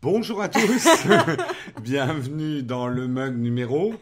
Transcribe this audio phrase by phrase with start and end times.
[0.00, 0.88] Bonjour à tous,
[1.82, 3.94] bienvenue dans le mug numéro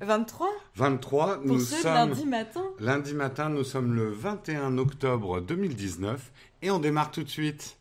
[0.00, 1.34] 23 23.
[1.36, 2.64] Pour nous ceux de sommes lundi matin.
[2.80, 7.76] lundi matin, nous sommes le 21 octobre 2019 et on démarre tout de suite.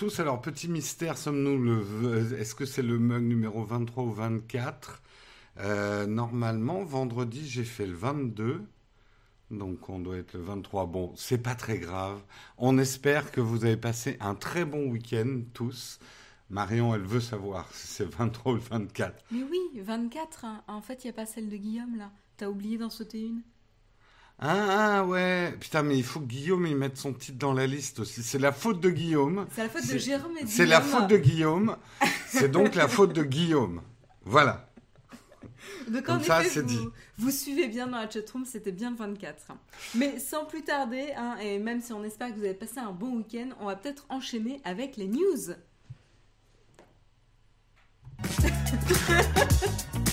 [0.00, 0.18] Tous.
[0.20, 2.38] Alors, petit mystère, sommes-nous le.
[2.40, 5.02] Est-ce que c'est le mug numéro 23 ou 24
[5.58, 8.62] Euh, Normalement, vendredi, j'ai fait le 22.
[9.50, 10.86] Donc, on doit être le 23.
[10.86, 12.22] Bon, c'est pas très grave.
[12.56, 15.98] On espère que vous avez passé un très bon week-end, tous.
[16.48, 19.22] Marion, elle veut savoir si c'est 23 ou le 24.
[19.30, 20.44] Mais oui, 24.
[20.46, 20.62] hein.
[20.66, 22.10] En fait, il n'y a pas celle de Guillaume là.
[22.38, 23.42] T'as oublié d'en sauter une?
[24.42, 25.54] Ah, ah, ouais.
[25.60, 28.22] Putain, mais il faut que Guillaume y mette son titre dans la liste aussi.
[28.22, 29.46] C'est la faute de Guillaume.
[29.54, 31.76] C'est la faute de Jérôme et C'est la faute de Guillaume.
[32.26, 33.82] C'est donc la faute de Guillaume.
[34.24, 34.66] Voilà.
[35.90, 36.88] Donc Comme en ça, effet, c'est vous, dit.
[37.18, 39.46] vous suivez bien dans la chatroom, c'était bien le 24.
[39.96, 42.92] Mais sans plus tarder, hein, et même si on espère que vous avez passé un
[42.92, 45.54] bon week-end, on va peut-être enchaîner avec les news.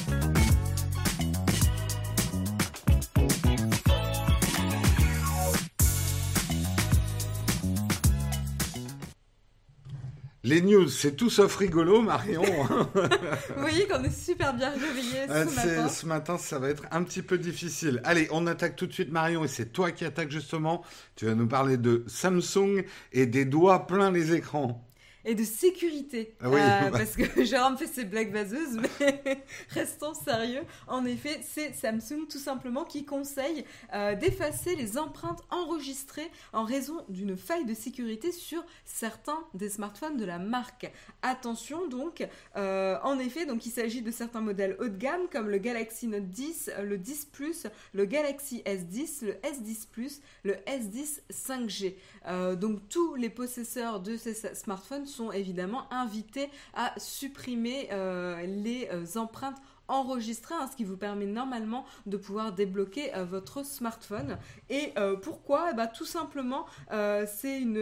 [10.47, 12.43] Les news, c'est tout sauf rigolo, Marion.
[12.93, 15.89] Vous voyez qu'on est super bien réveillés ce c'est- matin.
[15.89, 18.01] ce matin, ça va être un petit peu difficile.
[18.05, 20.83] Allez, on attaque tout de suite, Marion, et c'est toi qui attaques justement.
[21.15, 24.86] Tu vas nous parler de Samsung et des doigts pleins les écrans.
[25.29, 26.33] Et de sécurité.
[26.39, 26.89] Ah oui, Euh.
[26.89, 30.61] Parce que Jérôme fait ses blagues vaseuses, mais restons sérieux.
[30.87, 37.03] En effet, c'est Samsung tout simplement qui conseille euh, d'effacer les empreintes enregistrées en raison
[37.09, 40.89] d'une faille de sécurité sur certains des smartphones de la marque.
[41.23, 45.49] Attention donc, euh, en effet, donc il s'agit de certains modèles haut de gamme comme
[45.49, 51.19] le Galaxy Note 10, le 10 Plus, le Galaxy S10, le S10 Plus, le S10
[51.33, 51.95] 5G.
[52.27, 58.87] Euh, donc tous les possesseurs de ces smartphones sont évidemment invités à supprimer euh, les
[58.91, 59.57] euh, empreintes
[59.87, 64.37] enregistrées, hein, ce qui vous permet normalement de pouvoir débloquer euh, votre smartphone.
[64.69, 65.69] Et pourquoi?
[65.71, 67.77] Eh ben, Tout simplement, c'est une,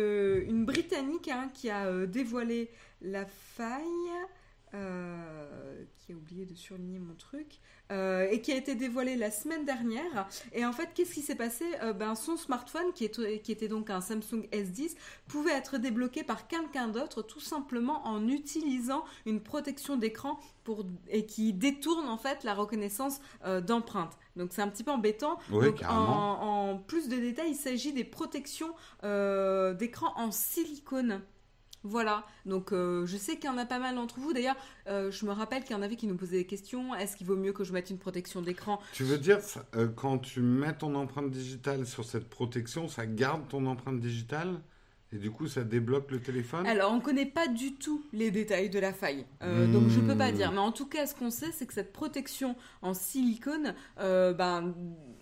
[0.47, 3.83] une Britannique hein, qui a dévoilé la faille.
[4.75, 7.59] Euh, qui a oublié de surligner mon truc,
[7.91, 10.27] euh, et qui a été dévoilée la semaine dernière.
[10.53, 11.65] Et en fait, qu'est-ce qui s'est passé?
[11.81, 14.95] Euh, ben, Son smartphone, qui, est- qui était donc un Samsung S10,
[15.27, 21.25] pouvait être débloqué par quelqu'un d'autre tout simplement en utilisant une protection d'écran pour et
[21.25, 23.19] qui détourne en fait la reconnaissance
[23.65, 24.17] d'empreintes.
[24.35, 25.37] Donc c'est un petit peu embêtant.
[25.51, 26.41] Oui, Donc, carrément.
[26.69, 31.21] en, en plus de détails, il s'agit des protections d'écran en silicone.
[31.87, 34.33] Voilà, donc euh, je sais qu'il y en a pas mal d'entre vous.
[34.33, 34.55] D'ailleurs,
[34.87, 36.95] euh, je me rappelle qu'il y en avait qui nous posaient des questions.
[36.95, 39.87] Est-ce qu'il vaut mieux que je mette une protection d'écran Tu veux dire, ça- euh,
[39.87, 44.61] quand tu mets ton empreinte digitale sur cette protection, ça garde ton empreinte digitale
[45.11, 46.65] et du coup, ça débloque le téléphone?
[46.65, 49.99] Alors, on ne connaît pas du tout les détails de la faille, Euh, donc je
[50.01, 50.35] peux pas Hmm.
[50.35, 50.51] dire.
[50.51, 54.73] Mais en tout cas, ce qu'on sait, c'est que cette protection en silicone, euh, ben,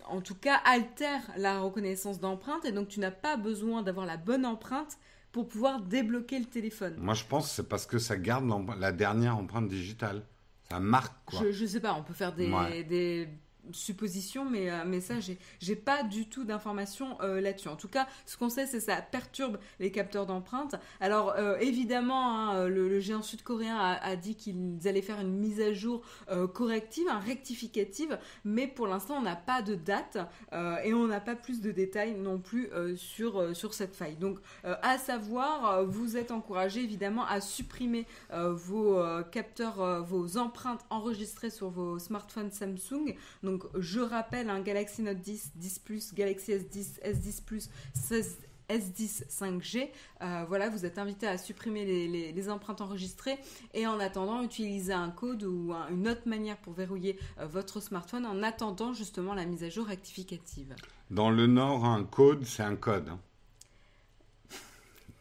[0.07, 4.18] en tout cas, altère la reconnaissance d'empreinte, et donc tu n'as pas besoin d'avoir la
[4.18, 4.97] bonne empreinte
[5.34, 6.96] pour pouvoir débloquer le téléphone.
[7.00, 8.46] Moi, je pense que c'est parce que ça garde
[8.80, 10.24] la dernière empreinte digitale.
[10.70, 11.42] Ça marque, quoi.
[11.44, 12.84] Je, je sais pas, on peut faire des, Ouais.
[12.84, 13.28] des
[13.72, 15.16] suppositions, mais, euh, mais ça,
[15.59, 17.69] j'ai pas du tout d'informations euh, là-dessus.
[17.69, 20.76] En tout cas, ce qu'on sait, c'est que ça perturbe les capteurs d'empreintes.
[20.99, 25.61] Alors, euh, évidemment, hein, le, le géant sud-coréen a, dit qu'ils allaient faire une mise
[25.61, 30.17] à jour euh, corrective, un rectificative, mais pour l'instant, on n'a pas de date
[30.52, 33.96] euh, et on n'a pas plus de détails non plus euh, sur, euh, sur cette
[33.96, 34.16] faille.
[34.16, 39.82] Donc, euh, à savoir, euh, vous êtes encouragé évidemment à supprimer euh, vos euh, capteurs,
[39.82, 43.16] euh, vos empreintes enregistrées sur vos smartphones Samsung.
[43.41, 48.38] Donc, je rappelle un Galaxy Note 10, 10 Plus, Galaxy S10, S10 Plus, 16
[48.70, 49.90] S10 5G.
[50.22, 53.38] Euh, voilà, vous êtes invité à supprimer les, empreintes enregistrées
[53.73, 57.82] et en attendant, utiliser un code ou un- une autre manière pour verrouiller euh, votre
[57.82, 60.76] smartphone en attendant justement la mise à jour rectificative.
[61.11, 63.09] Dans le Nord, un code, c'est un code.
[63.09, 63.20] hein.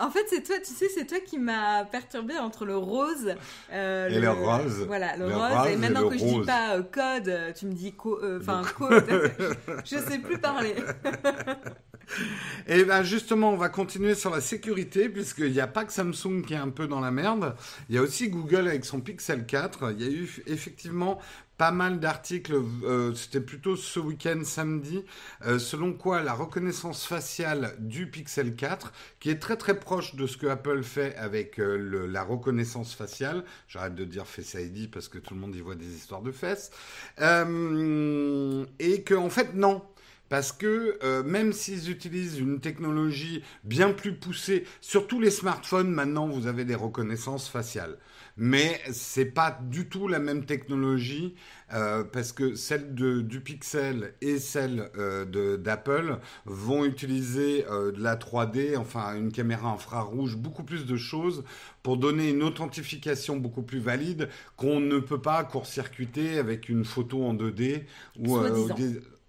[0.03, 3.37] En fait, c'est toi, tu sais, c'est toi qui m'as perturbé entre le rose
[3.73, 4.85] euh, Et le rose.
[4.89, 5.53] Voilà, le, Le rose.
[5.53, 6.47] rose Et maintenant que je dis rose.
[6.47, 7.95] pas euh, code, euh, tu me dis
[8.41, 9.05] enfin code.
[9.85, 10.75] je sais plus parler.
[12.67, 16.43] Et ben justement, on va continuer sur la sécurité, puisqu'il n'y a pas que Samsung
[16.45, 17.55] qui est un peu dans la merde.
[17.89, 19.93] Il y a aussi Google avec son Pixel 4.
[19.93, 21.21] Il y a eu effectivement
[21.63, 25.05] pas mal d'articles, euh, c'était plutôt ce week-end samedi,
[25.47, 30.27] euh, selon quoi la reconnaissance faciale du Pixel 4, qui est très très proche de
[30.27, 35.07] ce que Apple fait avec euh, la reconnaissance faciale, j'arrête de dire Face ID parce
[35.07, 36.73] que tout le monde y voit des histoires de fesses,
[37.21, 39.83] et que en fait non,
[40.29, 46.27] parce que même s'ils utilisent une technologie bien plus poussée, sur tous les smartphones maintenant
[46.27, 47.99] vous avez des reconnaissances faciales.
[48.37, 51.35] Mais c'est pas du tout la même technologie
[51.73, 58.77] euh, parce que celle du Pixel et celle euh, d'Apple vont utiliser de la 3D,
[58.77, 61.45] enfin une caméra infrarouge, beaucoup plus de choses
[61.83, 67.25] pour donner une authentification beaucoup plus valide qu'on ne peut pas court-circuiter avec une photo
[67.25, 67.85] en 2D
[68.19, 68.39] ou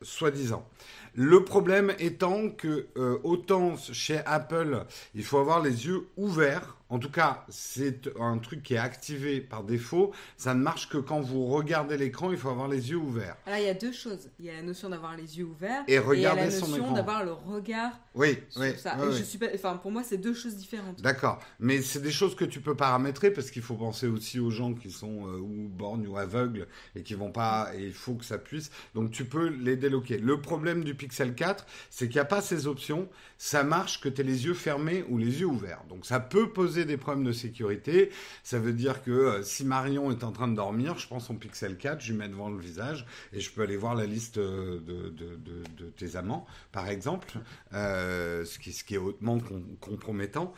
[0.02, 0.68] soi-disant.
[1.16, 4.84] Le problème étant que euh, autant chez Apple,
[5.14, 9.42] il faut avoir les yeux ouverts en tout cas, c'est un truc qui est activé
[9.42, 10.14] par défaut.
[10.38, 13.36] Ça ne marche que quand vous regardez l'écran, il faut avoir les yeux ouverts.
[13.48, 14.30] Alors, il y a deux choses.
[14.38, 17.26] Il y a la notion d'avoir les yeux ouverts et, regarder et la notion d'avoir
[17.26, 18.96] le regard oui, oui, ça.
[19.10, 19.48] je suis pas...
[19.56, 21.02] enfin, pour moi, c'est deux choses différentes.
[21.02, 21.40] D'accord.
[21.60, 24.76] Mais c'est des choses que tu peux paramétrer parce qu'il faut penser aussi aux gens
[24.76, 28.24] qui sont euh, ou borgnes ou aveugles et qui vont pas, et il faut que
[28.24, 28.70] ça puisse.
[28.94, 30.20] Donc, tu peux les déloquer.
[30.20, 33.10] Le problème du Pixel 4, c'est qu'il n'y a pas ces options.
[33.40, 35.82] Ça marche que tu aies les yeux fermés ou les yeux ouverts.
[35.90, 38.12] Donc, ça peut poser des problèmes de sécurité.
[38.44, 41.36] Ça veut dire que euh, si Marion est en train de dormir, je prends son
[41.36, 44.38] Pixel 4, je lui mets devant le visage et je peux aller voir la liste
[44.38, 47.40] euh, de, tes amants, par exemple,
[47.74, 49.38] euh, ce, qui, est hautement
[49.80, 50.54] compromettant.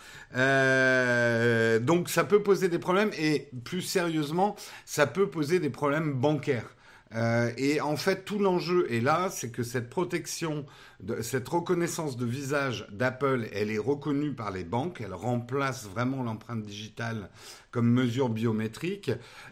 [1.82, 4.56] donc ça peut poser des problèmes et plus sérieusement,
[4.86, 6.76] ça peut poser des problèmes bancaires.
[7.58, 10.66] Et en fait, tout l'enjeu est là, c'est que cette protection,
[11.22, 16.64] cette reconnaissance de visage d'Apple, elle est reconnue par les banques, elle remplace vraiment l'empreinte
[16.64, 17.30] digitale
[17.72, 19.12] comme mesure biométrique,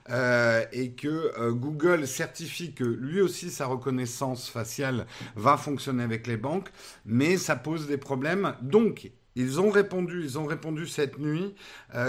[0.09, 5.05] euh, et que euh, Google certifie que lui aussi sa reconnaissance faciale
[5.35, 6.69] va fonctionner avec les banques,
[7.05, 8.55] mais ça pose des problèmes.
[8.61, 11.55] Donc, ils ont répondu, ils ont répondu cette nuit.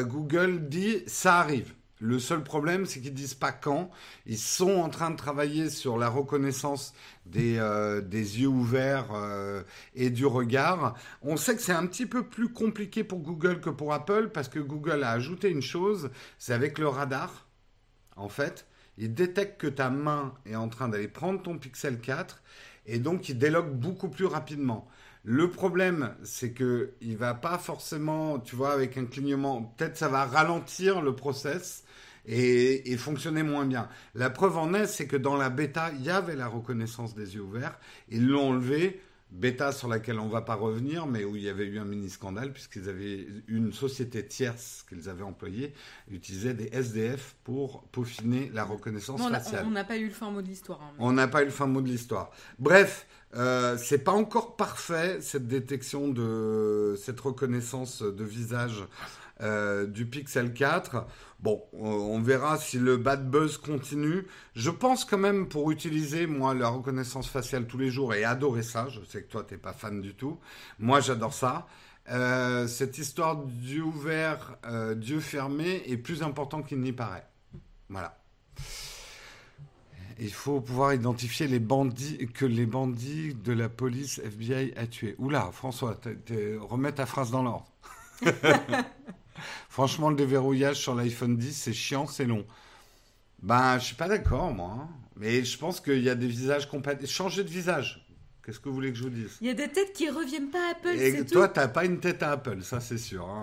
[0.03, 1.73] Google dit ça arrive.
[2.01, 3.91] Le seul problème, c'est qu'ils disent pas quand.
[4.27, 6.93] Ils sont en train de travailler sur la reconnaissance
[7.25, 9.63] des, euh, yeux ouverts euh,
[9.95, 10.97] et du regard.
[11.23, 14.49] On sait que c'est un petit peu plus compliqué pour Google que pour Apple parce
[14.49, 17.47] que Google a ajouté une chose, c'est avec le radar.
[18.17, 18.67] En fait,
[18.99, 22.43] il détecte que ta main est en train d'aller prendre ton Pixel 4
[22.87, 24.89] et donc il délogue beaucoup plus rapidement.
[25.25, 30.09] Le problème, c'est que il va pas forcément, tu vois, avec un clignement, peut-être ça
[30.09, 31.85] va ralentir le process
[32.27, 33.89] et, fonctionner moins bien.
[34.15, 37.37] La preuve en est, c'est que dans la bêta, il y avait la reconnaissance des
[37.37, 37.79] yeux ouverts.
[38.11, 39.01] Ils l'ont enlevé.
[39.35, 41.85] Bêta sur laquelle on ne va pas revenir, mais où il y avait eu un
[41.85, 45.75] mini scandale puisqu'ils avaient une société tierce qu'ils avaient employée
[46.11, 49.65] utilisait des SDF pour peaufiner la reconnaissance faciale.
[49.67, 50.81] On n'a pas eu le fin mot de l'histoire.
[50.83, 52.31] Hein, on n'a pas eu le fin mot de l'histoire.
[52.61, 58.85] Bref, euh, c'est pas encore parfait cette détection de cette reconnaissance de visage
[59.41, 61.07] euh, du Pixel 4.
[61.41, 64.27] Bon, on verra si le bad buzz continue.
[64.55, 68.63] Je pense quand même pour utiliser, moi, la reconnaissance faciale tous les jours et adorer
[68.63, 68.89] ça.
[68.89, 70.39] Je sais que toi, t'es pas fan du tout.
[70.79, 71.67] Moi, j'adore ça.
[72.11, 77.27] Euh, cette histoire d'yeux ouvert, euh, Dieu fermé est plus important qu'il n'y paraît.
[77.89, 78.19] Voilà.
[80.21, 85.17] Il faut pouvoir identifier les bandits que les bandits de la police FBI a tués.
[85.19, 85.99] Oula, François,
[86.61, 87.67] remets ta phrase dans l'ordre.
[89.69, 92.47] Franchement, le déverrouillage sur l'iPhone 10, c'est chiant, c'est long.
[93.43, 94.77] Ben, je suis pas d'accord, moi.
[94.81, 94.89] Hein.
[95.17, 97.07] Mais je pense qu'il y a des visages complètement...
[97.07, 98.05] Changer de visage.
[98.45, 99.39] Qu'est-ce que vous voulez que je vous dise?
[99.41, 101.01] Il y a des têtes qui reviennent pas à Apple.
[101.01, 103.27] Et toi, tu n'as pas une tête à Apple, ça c'est sûr.
[103.27, 103.41] Hein.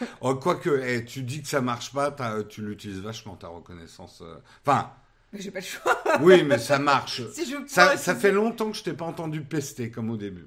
[0.20, 2.14] oh, Quoique, eh, tu dis que ça marche pas,
[2.46, 4.22] tu l'utilises vachement ta reconnaissance.
[4.22, 4.36] Euh.
[4.62, 4.90] Enfin.
[5.32, 6.02] Mais j'ai pas le choix.
[6.20, 7.22] oui, mais ça marche.
[7.68, 10.46] ça, ça fait longtemps que je t'ai pas entendu pester comme au début.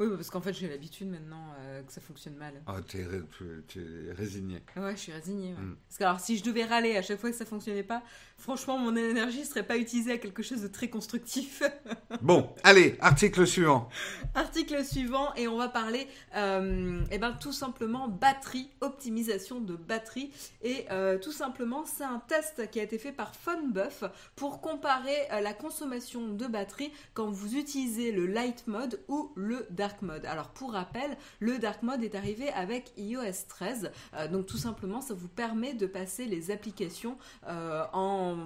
[0.00, 2.54] Oui, parce qu'en fait, j'ai l'habitude maintenant euh, que ça fonctionne mal.
[2.66, 4.60] Ah, tu es, résigné.
[4.76, 5.52] Ouais, je suis résigné.
[5.52, 5.76] Mm.
[5.88, 8.02] Parce que alors, si je devais râler à chaque fois que ça fonctionnait pas,
[8.38, 11.62] franchement, mon énergie serait pas utilisée à quelque chose de très constructif.
[12.22, 13.88] bon, allez, article suivant.
[14.34, 20.30] Article suivant, et on va parler, euh, eh ben, tout simplement batterie, optimisation de batterie.
[20.62, 24.04] Et euh, tout simplement, c'est un test qui a été fait par Funbuff
[24.36, 29.66] pour comparer euh, la consommation de batterie quand vous utilisez le light mode ou le
[29.70, 30.24] dark mode.
[30.26, 33.90] Alors pour rappel, le dark mode est arrivé avec iOS 13.
[34.14, 37.16] Euh, donc tout simplement, ça vous permet de passer les applications
[37.48, 37.84] euh,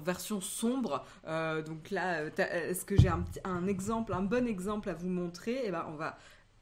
[0.05, 1.05] version sombre.
[1.27, 5.53] Euh, donc là, est-ce que j'ai un, exemple, un bon exemple à vous montrer?
[5.53, 6.19] Et eh ben on va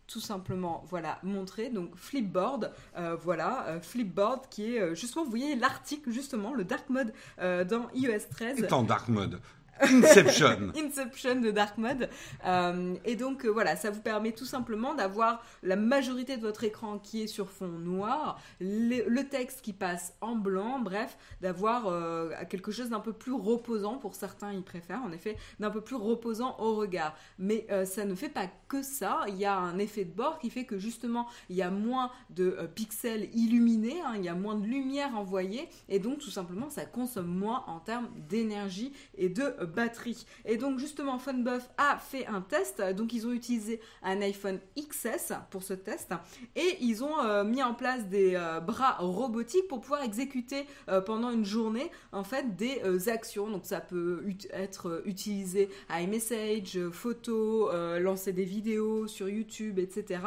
[0.06, 1.68] tout simplement voilà montrer.
[1.68, 6.64] Donc Flipboard euh, voilà euh, Flipboard qui est euh, justement vous voyez l'article justement le
[6.64, 9.40] dark mode dans iOS 13 est en dark mode
[9.80, 10.73] Inception.
[10.76, 12.09] Inception de Dark Mode.
[12.47, 16.64] Euh, et donc euh, voilà, ça vous permet tout simplement d'avoir la majorité de votre
[16.64, 22.30] écran qui est sur fond noir, le, texte qui passe en blanc, bref, d'avoir euh,
[22.49, 25.97] quelque chose d'un peu plus reposant, pour certains ils préfèrent en effet, d'un peu plus
[25.97, 27.16] reposant au regard.
[27.38, 30.50] Mais ça ne fait pas que ça, il y a un effet de bord qui
[30.50, 34.54] fait que justement il y a moins de pixels illuminés, hein, il y a moins
[34.54, 39.65] de lumière envoyée, et donc tout simplement ça consomme moins en termes d'énergie et de
[39.66, 40.26] batterie.
[40.44, 42.82] Et donc justement, Funbuff a fait un test.
[42.96, 46.12] Donc ils ont utilisé un iPhone XS pour ce test
[46.54, 51.00] et ils ont euh, mis en place des euh, bras robotiques pour pouvoir exécuter euh,
[51.00, 53.50] pendant une journée en fait des actions.
[53.50, 60.20] Donc ça peut être utilisé à iMessage, photo, lancer des vidéos sur YouTube, etc.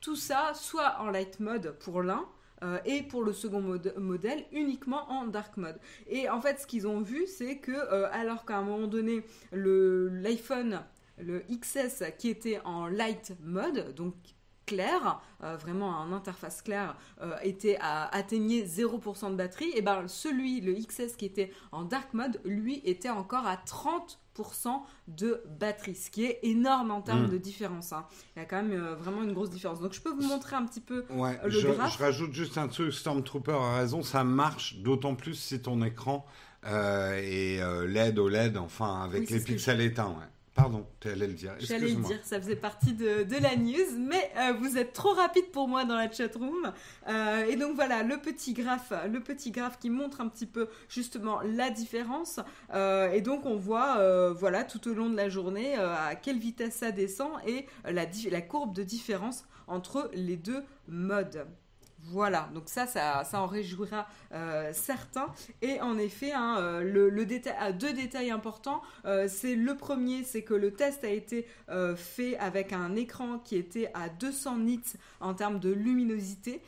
[0.00, 2.24] Tout ça soit en light mode pour l'un
[2.62, 3.60] euh, et pour le second
[3.96, 5.78] modèle uniquement en dark mode.
[6.06, 9.24] Et en fait, ce qu'ils ont vu, c'est que euh, alors qu'à un moment donné,
[9.52, 10.82] l'iPhone,
[11.18, 14.14] le, XS qui était en light mode, donc
[14.64, 16.96] clair, euh, vraiment en interface claire,
[17.42, 22.14] était à, atteignait 0% de batterie, et ben celui, le XS qui était en dark
[22.14, 24.21] mode, lui était encore à 30
[25.08, 27.30] de batterie, ce qui est énorme en termes hmm.
[27.30, 27.92] de différence.
[27.92, 28.06] Hein.
[28.36, 29.80] Il y a quand même euh, vraiment une grosse différence.
[29.80, 31.94] Donc je peux vous montrer un petit peu ouais, le je, graphe.
[31.94, 36.26] Je rajoute juste un truc, Stormtrooper a raison, ça marche d'autant plus si ton écran
[36.66, 40.16] euh, est euh, LED OLED, enfin avec les pixels éteints.
[40.54, 41.54] Pardon, tu allais le dire.
[41.60, 45.50] J'allais le dire, ça faisait partie de, la news, mais euh, vous êtes trop rapide
[45.50, 46.72] pour moi dans la chatroom.
[47.08, 50.68] Euh, et donc voilà, le petit graphe, le petit graphe qui montre un petit peu
[50.90, 52.38] justement la différence.
[52.74, 56.74] Euh, et donc on voit, voilà, tout au long de la journée, à quelle vitesse
[56.74, 61.46] ça descend et la, la courbe de différence entre les deux modes.
[62.04, 65.28] Voilà, donc ça, ça, en réjouira euh, certains.
[65.62, 67.26] Et en effet, hein, euh,
[67.58, 68.82] ah, deux détails importants.
[69.04, 71.46] Euh, c'est le premier, c'est que le test a été
[71.96, 74.80] fait avec un écran qui était à 200 nits
[75.20, 76.60] en termes de luminosité.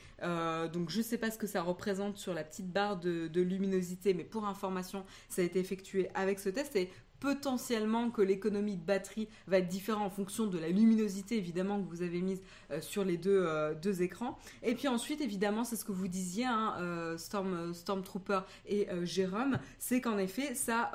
[0.73, 4.15] donc je ne sais pas ce que ça représente sur la petite barre de, luminosité,
[4.15, 6.79] mais pour information, ça a été effectué avec ce test.
[7.25, 11.89] Potentiellement que l'économie de batterie va être différente en fonction de la luminosité évidemment que
[11.89, 14.39] vous avez mise euh, sur les deux, euh, deux écrans.
[14.63, 19.59] Et puis ensuite évidemment c'est ce que vous disiez hein, euh, Storm, Stormtrooper et Jérôme,
[19.79, 20.93] c'est qu'en effet ça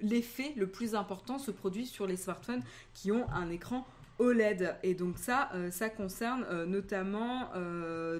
[0.00, 2.62] l'effet le plus important se produit sur les smartphones
[2.94, 3.84] qui ont un écran
[4.20, 7.50] OLED et donc ça ça concerne notamment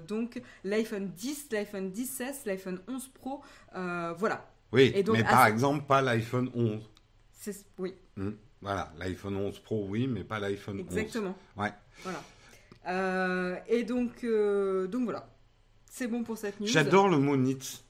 [0.07, 3.41] donc l'iPhone 10, l'iPhone 10s, l'iPhone 11 Pro
[3.73, 4.49] voilà.
[4.73, 6.92] Oui, mais par exemple pas l'iPhone 11.
[7.77, 7.93] Oui.
[8.17, 8.31] Hmm.
[8.61, 10.97] Voilà, l'iPhone 11 Pro, oui, mais pas l'iPhone 11.
[10.97, 11.35] Exactement.
[11.57, 11.73] Ouais.
[12.03, 12.23] Voilà.
[12.87, 15.29] Euh, et donc, euh, donc voilà.
[15.89, 16.67] C'est bon pour cette news.
[16.67, 17.83] J'adore le mot Nitz.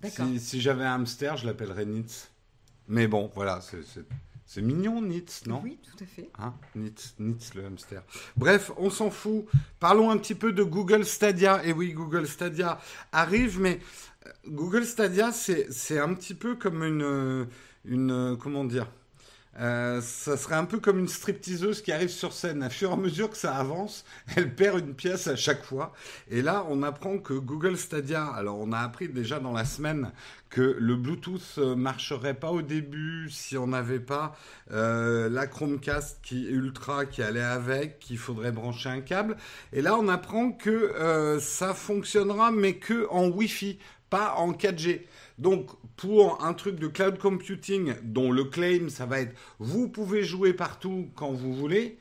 [0.00, 0.26] D'accord.
[0.38, 2.30] Si, j'avais un hamster, je l'appellerais Nitz.
[2.88, 3.60] Mais bon, voilà,
[4.46, 5.60] c'est mignon, Nitz, non?
[5.62, 6.30] Oui, tout à fait.
[6.38, 6.54] Hein?
[6.74, 8.02] Nitz, Nitz, le hamster.
[8.36, 9.46] Bref, on s'en fout.
[9.78, 11.64] Parlons un petit peu de Google Stadia.
[11.64, 12.80] Et oui, Google Stadia
[13.12, 13.80] arrive, mais
[14.46, 18.88] Google Stadia, c'est un petit peu comme une, comment dire,
[19.60, 22.62] euh, ça serait un peu comme une stripteaseuse qui arrive sur scène.
[22.62, 24.04] À fur et à mesure que ça avance,
[24.36, 25.92] elle perd une pièce à chaque fois.
[26.30, 30.12] Et là, on apprend que Google Stadia, alors on a appris déjà dans la semaine
[30.48, 34.34] que le Bluetooth marcherait pas au début si on n'avait pas
[34.70, 39.36] euh, la Chromecast qui ultra qui allait avec, qu'il faudrait brancher un câble.
[39.72, 43.78] Et là, on apprend que euh, ça fonctionnera mais que en Wi-Fi
[44.10, 45.02] pas en 4G.
[45.38, 50.24] Donc, pour un truc de cloud computing dont le claim, ça va être vous pouvez
[50.24, 51.98] jouer partout quand vous voulez,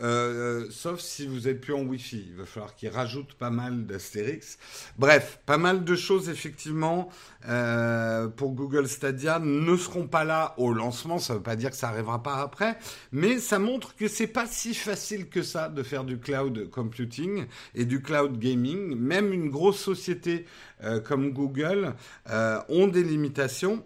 [0.00, 2.26] euh, sauf si vous êtes plus en Wi-Fi.
[2.30, 4.58] Il va falloir qu'ils rajoutent pas mal d'astérix.
[4.98, 7.08] Bref, pas mal de choses effectivement
[7.48, 11.18] euh, pour Google Stadia ne seront pas là au lancement.
[11.18, 12.78] Ça ne veut pas dire que ça arrivera pas après,
[13.12, 17.46] mais ça montre que c'est pas si facile que ça de faire du cloud computing
[17.74, 18.96] et du cloud gaming.
[18.96, 20.46] Même une grosse société
[20.82, 21.94] euh, comme Google
[22.68, 23.84] ont des limitations.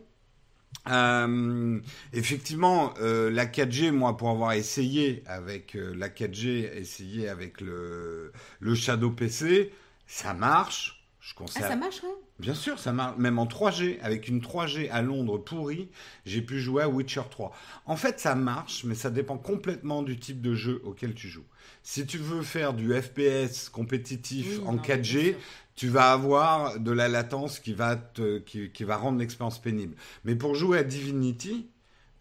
[0.89, 1.81] Euh,
[2.13, 8.33] effectivement, euh, la 4G, moi, pour avoir essayé avec euh, la 4G, essayé avec le,
[8.61, 9.73] le Shadow PC,
[10.07, 11.05] ça marche.
[11.21, 11.63] Je conseille.
[11.65, 13.17] Ah, ça marche, hein Bien sûr, ça marche.
[13.19, 15.89] Même en 3G, avec une 3G à Londres pourrie,
[16.25, 17.53] j'ai pu jouer à Witcher 3.
[17.87, 21.47] En fait, ça marche, mais ça dépend complètement du type de jeu auquel tu joues.
[21.83, 25.35] Si tu veux faire du FPS compétitif en 4G,
[25.77, 29.95] tu vas avoir de la latence qui va, te, qui, va rendre l'expérience pénible.
[30.25, 31.69] Mais pour jouer à Divinity,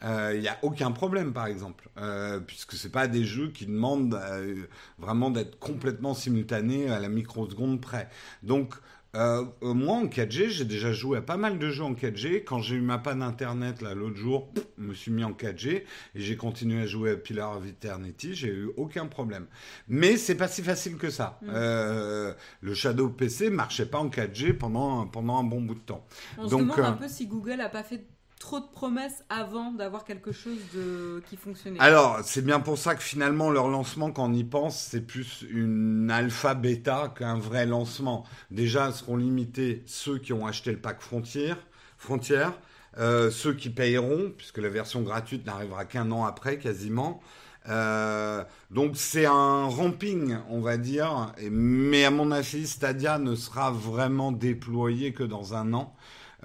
[0.01, 3.65] il euh, n'y a aucun problème, par exemple, euh, puisque c'est pas des jeux qui
[3.65, 4.65] demandent euh,
[4.99, 8.09] vraiment d'être complètement simultanés à la microseconde près.
[8.43, 8.75] Donc,
[9.15, 12.43] euh, moi, en 4G, j'ai déjà joué à pas mal de jeux en 4G.
[12.43, 15.69] Quand j'ai eu ma panne internet là l'autre jour, je me suis mis en 4G
[15.69, 15.83] et
[16.15, 18.35] j'ai continué à jouer à Pillar of Eternity.
[18.35, 19.47] J'ai eu aucun problème.
[19.87, 21.39] Mais c'est pas si facile que ça.
[21.41, 21.49] Mm.
[21.53, 26.05] Euh, le Shadow PC marchait pas en 4G pendant pendant un bon bout de temps.
[26.37, 28.05] On se demande un peu si Google a pas fait
[28.45, 30.59] trop de promesses avant d'avoir quelque chose
[31.27, 31.79] qui fonctionnait.
[31.79, 35.43] Alors, c'est bien pour ça que finalement, leur lancement, quand on y pense, c'est plus
[35.49, 38.23] une alpha bêta qu'un vrai lancement.
[38.51, 41.57] Déjà, seront limités ceux qui ont acheté le pack Frontière,
[41.97, 42.53] Frontière
[42.99, 47.21] euh, ceux qui payeront, puisque la version gratuite n'arrivera qu'un an après quasiment.
[47.67, 53.71] Euh, donc c'est un ramping, on va dire, mais à mon avis, Stadia ne sera
[53.71, 55.95] vraiment déployé que dans un an.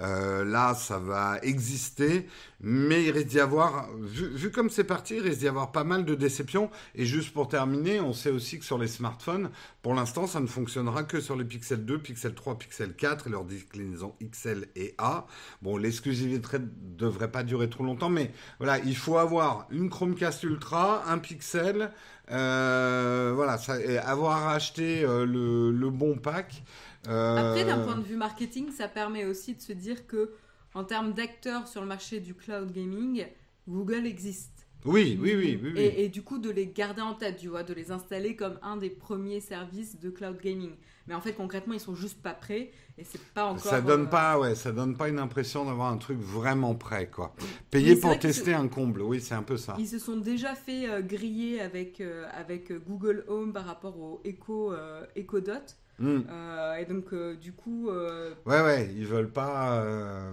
[0.01, 2.27] Euh, là, ça va exister,
[2.59, 6.05] mais il risque d'y avoir, vu, comme c'est parti, il risque d'y avoir pas mal
[6.05, 6.71] de déceptions.
[6.95, 9.51] Et juste pour terminer, on sait aussi que sur les smartphones,
[9.83, 13.29] pour l'instant, ça ne fonctionnera que sur les Pixel 2, Pixel 3, Pixel 4 et
[13.29, 15.27] leurs déclinaisons XL et A.
[15.61, 16.65] Bon, l'exclusivité ne
[16.97, 21.91] devrait pas durer trop longtemps, mais voilà, il faut avoir une Chromecast Ultra, un Pixel,
[22.31, 26.63] euh, voilà, ça, avoir acheté euh, le, le bon pack.
[27.05, 30.31] Après, d'un euh, point de vue marketing, ça permet aussi de se dire que,
[30.73, 33.25] en termes d'acteurs sur le marché du cloud gaming,
[33.67, 34.67] Google existe.
[34.83, 35.59] Oui, oui, oui.
[35.61, 38.57] oui, Et, du coup, de les garder en tête, tu vois, de les installer comme
[38.63, 40.71] un des premiers services de cloud gaming.
[41.05, 43.61] Mais en fait, concrètement, ils sont juste pas prêts et c'est pas encore.
[43.61, 47.09] Ça donne euh, pas, ouais, ça donne pas une impression d'avoir un truc vraiment prêt,
[47.09, 47.35] quoi.
[47.69, 49.75] Payer pour tester un comble, oui, c'est un peu ça.
[49.77, 52.01] Ils se sont déjà fait euh, griller avec
[52.33, 54.73] avec Google Home par rapport au Echo
[55.15, 55.75] Echo Dot.
[56.01, 56.23] Mm.
[56.29, 57.89] Euh, et donc, euh, du coup.
[57.89, 59.83] Euh, ouais, ouais, ils veulent pas.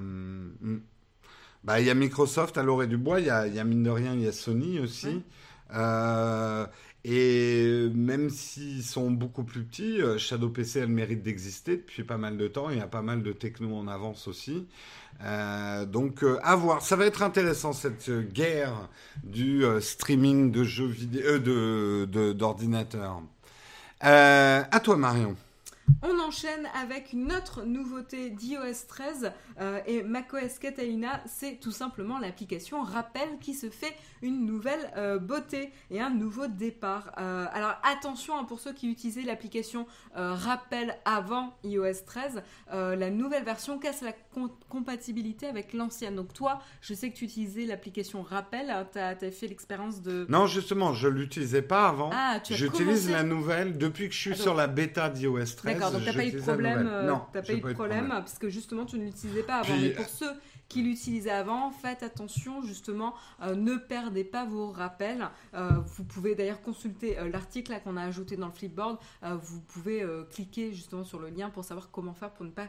[0.01, 0.81] Mm.
[1.65, 3.83] Bah, il y a Microsoft à l'orée du bois, il y a, y a, mine
[3.83, 5.23] de rien, il y a Sony aussi.
[7.05, 12.17] et même s'ils sont beaucoup plus petits, Shadow PC a le mérite d'exister depuis pas
[12.17, 12.71] mal de temps.
[12.71, 14.67] Il y a pas mal de techno en avance aussi.
[15.89, 16.81] donc, à voir.
[16.81, 18.89] Ça va être intéressant cette guerre
[19.25, 23.21] du streaming de jeux vidéo, de d'ordinateurs.
[24.01, 25.37] à toi, Marion.
[26.03, 32.19] On enchaîne avec une autre nouveauté d'iOS 13 euh, et macOS Catalina, c'est tout simplement
[32.19, 37.13] l'application Rappel qui se fait une nouvelle euh, beauté et un nouveau départ.
[37.19, 43.45] Euh, alors attention hein, pour ceux qui utilisaient l'application Rappel avant iOS 13, la nouvelle
[43.45, 44.13] version casse la
[44.69, 46.17] compatibilité avec l'ancienne.
[46.17, 50.27] Donc toi, je sais que tu utilisais l'application Rappel, hein, tu as, fait l'expérience de...
[50.29, 52.11] Non, justement, je l'utilisais pas avant.
[52.13, 55.78] Ah, J'utilise la nouvelle depuis que je suis sur la bêta d'iOS 13.
[55.79, 58.85] D'accord, donc t'as pas eu de problème, euh, pas, eu de problème, parce que justement
[58.85, 59.77] tu ne l'utilisais pas avant.
[59.81, 60.33] Mais pour ceux
[60.69, 65.29] qui l'utilisaient avant, faites attention justement, euh, ne perdez pas vos rappels.
[65.55, 68.99] Euh, vous pouvez d'ailleurs consulter l'article qu'on a ajouté dans le Flipboard.
[69.23, 72.69] vous pouvez cliquer justement sur le lien pour savoir comment faire pour ne pas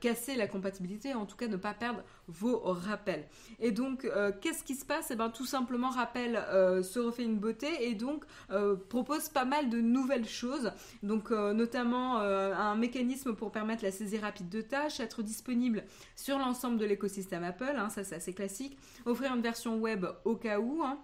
[0.00, 3.26] casser la compatibilité, en tout cas ne pas perdre vos rappels.
[3.60, 4.08] Et donc,
[4.40, 5.10] qu'est-ce qui se passe?
[5.10, 6.34] Eh bien, tout simplement, Rappel
[6.82, 8.24] se refait une beauté et donc
[8.88, 10.72] propose pas mal de nouvelles choses.
[11.02, 16.78] Donc, notamment un mécanisme pour permettre la saisie rapide de tâches, être disponible sur l'ensemble
[16.78, 20.82] de l'écosystème Apple, hein, ça c'est assez classique, offrir une version web au cas où.
[20.82, 20.98] Hein,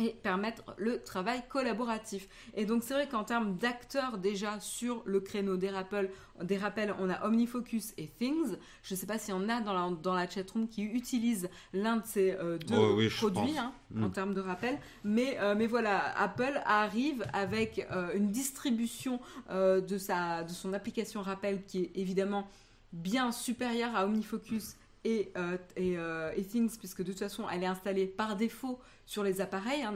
[0.00, 2.28] et permettre le travail collaboratif.
[2.54, 6.10] Et donc c'est vrai qu'en termes d'acteurs déjà sur le créneau des rappels,
[6.42, 8.56] des rappels, on a OmniFocus et Things.
[8.82, 11.50] Je ne sais pas s'il y en a dans la, dans la chatroom qui utilisent
[11.72, 14.12] l'un de ces euh, deux oh produits hein, en mm.
[14.12, 14.78] termes de rappel.
[15.04, 19.20] Mais, euh, mais voilà, Apple arrive avec euh, une distribution
[19.50, 22.48] de, sa, de son application rappel qui est évidemment
[22.92, 25.32] bien supérieure à OmniFocus et,
[25.76, 25.96] et,
[26.36, 29.82] et, Things, puisque de toute façon, elle est installée par défaut sur les appareils.
[29.82, 29.94] Hein,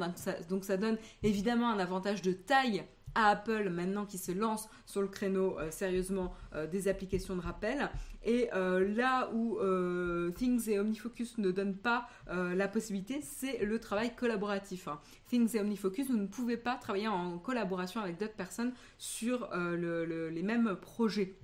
[0.49, 2.85] donc, ça, donne évidemment un avantage de taille
[3.16, 7.40] à Apple maintenant qui se lance sur le créneau euh, sérieusement euh, des applications de
[7.40, 7.90] rappel.
[8.23, 9.59] Et euh, là où
[10.33, 14.88] Things et OmniFocus ne donnent pas la possibilité, c'est le travail collaboratif.
[14.88, 15.01] Hein.
[15.29, 20.42] Things et OmniFocus, vous ne pouvez pas travailler en collaboration avec d'autres personnes sur les
[20.42, 21.37] mêmes projets.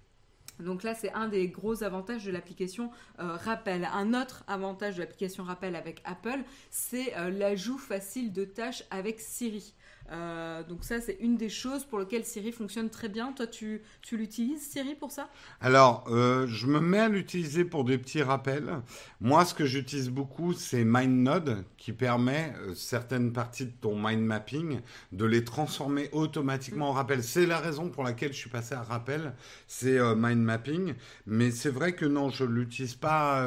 [0.63, 3.89] Donc là, c'est un des gros avantages de l'application euh, Rappel.
[3.93, 9.21] Un autre avantage de l'application Rappel avec Apple, c'est euh, l'ajout facile de tâches avec
[9.21, 9.75] Siri.
[10.11, 13.33] Euh, donc ça, c'est une des choses pour lesquelles Siri fonctionne très bien.
[13.33, 15.31] Toi, tu, tu l'utilises, Siri, pour ça?
[15.61, 18.83] Alors, euh, je me mets à l'utiliser pour des petits rappels.
[19.21, 24.23] Moi, ce que j'utilise beaucoup, c'est MindNode, qui permet euh, certaines parties de ton mind
[24.23, 24.81] mapping
[25.13, 27.23] de les transformer automatiquement en rappel.
[27.23, 29.35] C'est la raison pour laquelle je suis passé à rappel,
[29.67, 30.95] c'est mind mapping.
[31.27, 33.47] Mais c'est vrai que non, je l'utilise pas.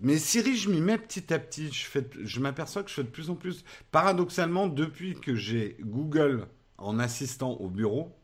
[0.00, 1.70] Mais Siri, je m'y mets petit à petit.
[1.72, 3.64] Je, je m'aperçois que je fais de plus en plus.
[3.92, 6.46] Paradoxalement, depuis que j'ai Google
[6.78, 8.16] en assistant au bureau,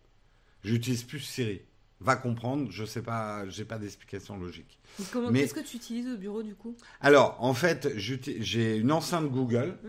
[0.63, 1.63] j'utilise plus Siri.
[2.01, 4.79] Va comprendre, je sais pas, j'ai pas d'explication logique.
[5.13, 6.75] Comment, qu'est-ce que tu utilises au bureau du coup?
[7.03, 9.89] Alors, en fait, j'ai une enceinte Google mmh.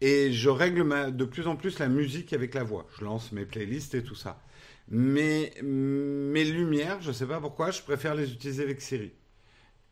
[0.00, 2.86] et je règle de plus en plus la musique avec la voix.
[2.98, 4.40] Je lance mes playlists et tout ça.
[4.88, 9.12] Mais mes lumières, je sais pas pourquoi, je préfère les utiliser avec Siri.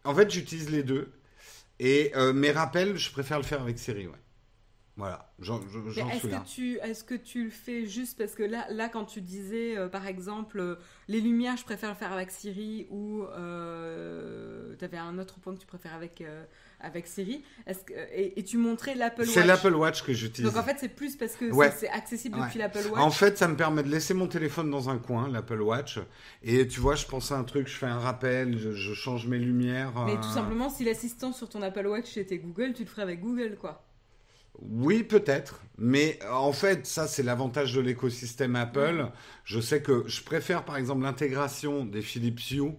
[0.05, 1.13] En fait, j'utilise les deux.
[1.79, 4.13] Et euh, mes rappels, je préfère le faire avec Siri, ouais.
[4.99, 8.91] Voilà, j'en est-ce que tu Est-ce que tu le fais juste parce que là, là
[8.91, 10.75] quand tu disais, euh, par exemple, euh,
[11.09, 15.55] les lumières, je préfère le faire avec Siri ou euh, tu avais un autre point
[15.55, 16.23] que tu préfères avec,
[16.79, 20.53] avec Siri, est-ce que, et, tu montrais l'Apple Watch C'est l'Apple Watch que j'utilise.
[20.53, 23.49] Donc en fait, c'est plus parce que c'est accessible depuis l'Apple Watch En fait, ça
[23.49, 26.01] me permet de laisser mon téléphone dans un coin, l'Apple Watch,
[26.43, 29.27] et tu vois, je pense à un truc, je fais un rappel, je, je change
[29.27, 29.95] mes lumières.
[30.05, 33.21] Mais tout simplement, si l'assistant sur ton Apple Watch était Google, tu le ferais avec
[33.21, 33.87] Google, quoi.
[34.61, 35.61] Oui, peut-être.
[35.79, 39.11] Mais en fait, ça, c'est l'avantage de l'écosystème Apple.
[39.45, 42.73] Je sais que je préfère, par exemple, l'intégration des Philips Hue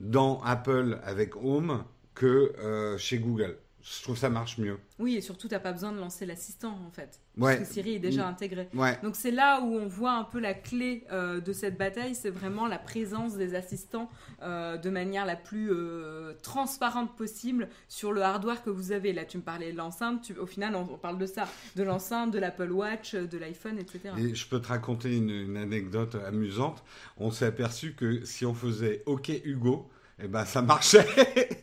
[0.00, 3.58] dans Apple avec Home que euh, chez Google.
[3.82, 4.78] Je trouve que ça marche mieux.
[4.98, 7.20] Oui, et surtout, tu n'as pas besoin de lancer l'assistant, en fait.
[7.38, 8.30] Parce que Siri est déjà mm.
[8.30, 8.68] intégré.
[8.74, 8.98] Ouais.
[9.02, 12.14] Donc, c'est là où on voit un peu la clé euh, de cette bataille.
[12.14, 14.10] C'est vraiment la présence des assistants
[14.42, 19.12] euh, de manière la plus euh, transparente possible sur le hardware que vous avez.
[19.12, 20.32] Là, tu me parlais de l'enceinte.
[20.40, 21.46] Au final, on, parle de ça.
[21.76, 24.14] De l'enceinte, de l'Apple Watch, de l'iPhone, etc.
[24.18, 26.82] Et je peux te raconter une, une anecdote amusante.
[27.16, 29.88] On s'est aperçu que si on faisait OK Hugo,
[30.20, 31.06] eh ben ça marchait.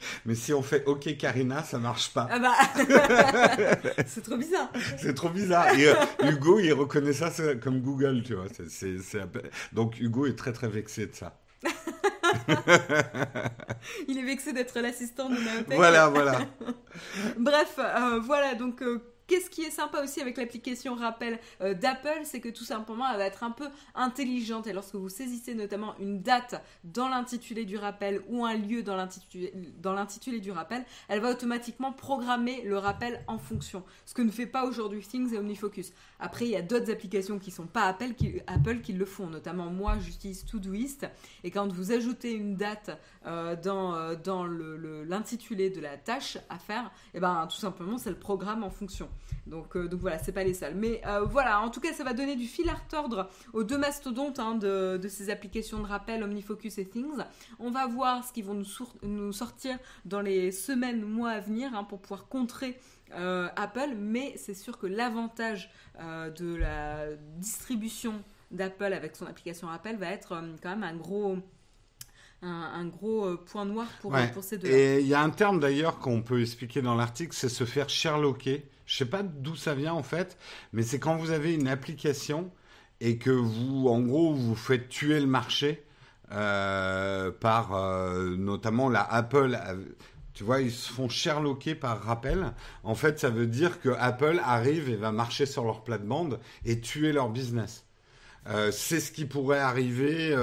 [0.26, 2.28] Mais si on fait OK Karina, ça marche pas.
[2.32, 2.54] Ah bah
[4.08, 4.72] c'est trop bizarre.
[4.98, 5.78] c'est trop bizarre.
[5.78, 8.46] Et euh, Hugo, il reconnaît ça comme Google, tu vois.
[9.74, 11.38] Donc Hugo est très très vexé de ça.
[14.08, 15.76] il est vexé d'être l'assistant de Naotech.
[15.76, 16.40] Voilà, voilà.
[17.38, 22.22] Bref, euh, voilà, donc euh, Qu'est-ce qui est sympa aussi avec l'application rappel euh, d'Apple,
[22.26, 25.96] c'est que tout simplement elle va être un peu intelligente et lorsque vous saisissez notamment
[26.00, 31.32] une date dans l'intitulé du rappel ou un lieu dans l'intitulé du rappel, elle va
[31.32, 33.84] automatiquement programmer le rappel en fonction.
[34.06, 35.94] Ce que ne fait pas aujourd'hui Things et OmniFocus.
[36.20, 39.28] Après, il y a d'autres applications qui sont pas Apple qui, Apple qui le font.
[39.28, 41.08] Notamment moi, j'utilise Todoist
[41.44, 42.92] et quand vous ajoutez une date
[43.26, 47.98] euh, dans, euh, dans l'intitulé de la tâche à faire, et eh ben tout simplement
[47.98, 49.10] c'est le programme en fonction.
[49.48, 50.76] Donc, euh, donc voilà, c'est pas les seuls.
[50.76, 53.78] Mais euh, voilà, en tout cas, ça va donner du fil à retordre aux deux
[53.78, 57.24] mastodontes hein, de, ces applications de rappel, OmniFocus et Things.
[57.60, 58.66] On va voir ce qu'ils vont nous,
[59.04, 62.78] nous, sortir dans les semaines, mois à venir hein, pour pouvoir contrer
[63.14, 63.96] euh, Apple.
[63.98, 70.42] Mais c'est sûr que l'avantage de la distribution d'Apple avec son application Apple va être
[70.62, 71.38] quand même un gros
[72.42, 74.68] un, gros point noir pour, pour ces deux.
[74.68, 77.90] Et il y a un terme d'ailleurs qu'on peut expliquer dans l'article, c'est se faire
[77.90, 78.66] sherlocker.
[78.86, 80.38] Je sais pas d'où ça vient en fait,
[80.74, 82.52] mais c'est quand vous avez une application
[83.02, 85.84] et que vous, en gros, vous faites tuer le marché
[86.32, 89.58] euh, par euh, notamment la Apple.
[90.34, 92.54] Tu vois, ils se font sherlocker par rappel.
[92.84, 96.80] En fait, ça veut dire que Apple arrive et va marcher sur leur plate-bande et
[96.82, 97.86] tuer leur business.
[98.48, 100.36] Euh, c'est ce qui pourrait arriver,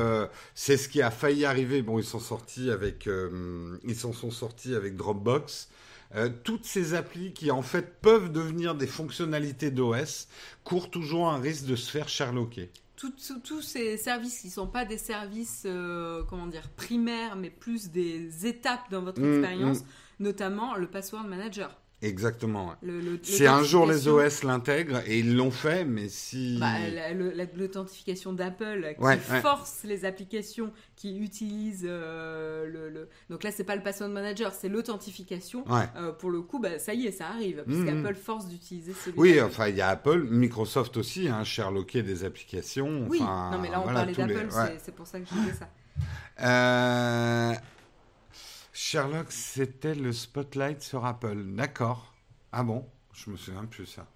[0.55, 1.83] c'est ce qui a failli arriver.
[1.83, 5.69] Bon, ils sont ils s'en sont sortis avec Dropbox.
[6.15, 10.29] Euh, toutes ces applis qui en fait peuvent devenir des fonctionnalités d'OS
[10.63, 12.71] courent toujours un risque de se faire sherlocker.
[12.97, 17.91] Tous ces services qui ne sont pas des services euh, comment dire primaires mais plus
[17.91, 19.85] des étapes dans votre mmh, expérience, mmh.
[20.21, 21.82] notamment le password manager.
[22.03, 22.75] Exactement.
[23.23, 26.59] si un jour les OS l'intègrent, et ils l'ont fait, mais si...
[26.59, 26.75] Bah,
[27.57, 33.83] L'authentification d'Apple qui force les applications qui utilisent euh, le, Donc là, c'est pas le
[33.83, 35.65] password manager, c'est l'authentification.
[35.97, 38.15] Euh, pour le coup, bah, ça y est, ça arrive, puisqu'Apple mmh.
[38.17, 43.07] force d'utiliser celui Oui, enfin, il y a Apple, Microsoft aussi, hein, Sherlocké des applications.
[43.09, 44.49] Oui, non mais là, on parlait d'Apple,
[44.83, 45.69] c'est pour ça que je disais ça.
[46.41, 47.55] Euh...
[48.73, 51.43] Sherlock, c'était le spotlight sur Apple.
[51.55, 52.15] D'accord.
[52.53, 52.87] Ah bon?
[53.13, 54.07] Je me souviens plus ça.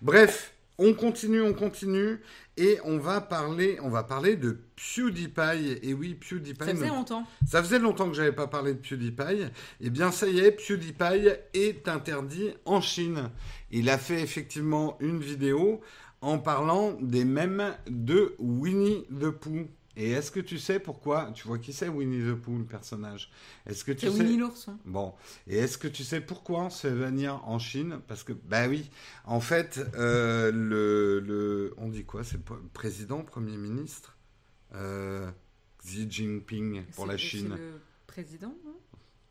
[0.00, 2.20] Bref, on continue, on continue,
[2.56, 5.78] et on va parler, on va parler de PewDiePie.
[5.82, 6.64] Et oui, PewDiePie.
[6.64, 7.26] Ça faisait longtemps.
[7.46, 9.46] Ça faisait longtemps que j'avais pas parlé de PewDiePie.
[9.80, 13.30] Eh bien, ça y est, PewDiePie est interdit en Chine.
[13.70, 15.80] Il a fait effectivement une vidéo
[16.20, 19.68] en parlant des mèmes de Winnie the Pooh.
[19.96, 23.30] Et est-ce que tu sais pourquoi Tu vois qui c'est Winnie the Pooh, le personnage?
[23.66, 24.78] Est-ce que tu C'est sais Winnie l'ourson.
[24.86, 25.12] Bon,
[25.46, 28.00] et est-ce que tu sais pourquoi on se fait venir en Chine?
[28.08, 28.90] Parce que, bah oui,
[29.26, 32.24] en fait, euh, le, le, on dit quoi?
[32.24, 32.40] C'est
[32.72, 34.16] président, premier ministre
[34.74, 35.30] euh,
[35.84, 37.54] Xi Jinping pour la c'est Chine.
[37.56, 38.76] le président, non?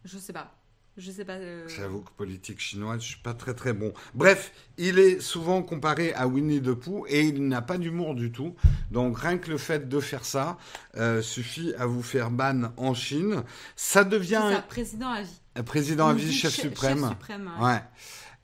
[0.04, 0.56] Je sais pas.
[0.98, 1.34] Je sais pas.
[1.34, 3.94] euh, J'avoue que politique chinoise, je suis pas très très bon.
[4.14, 8.32] Bref, il est souvent comparé à Winnie the Pooh et il n'a pas d'humour du
[8.32, 8.56] tout.
[8.92, 10.58] Donc rien que le fait de faire ça
[10.98, 13.44] euh, suffit à vous faire ban en Chine.
[13.78, 15.40] Ça devient ça, président à vie.
[15.56, 17.08] un président à vie, chef che- suprême.
[17.10, 17.66] suprême, ouais.
[17.68, 17.82] Ouais.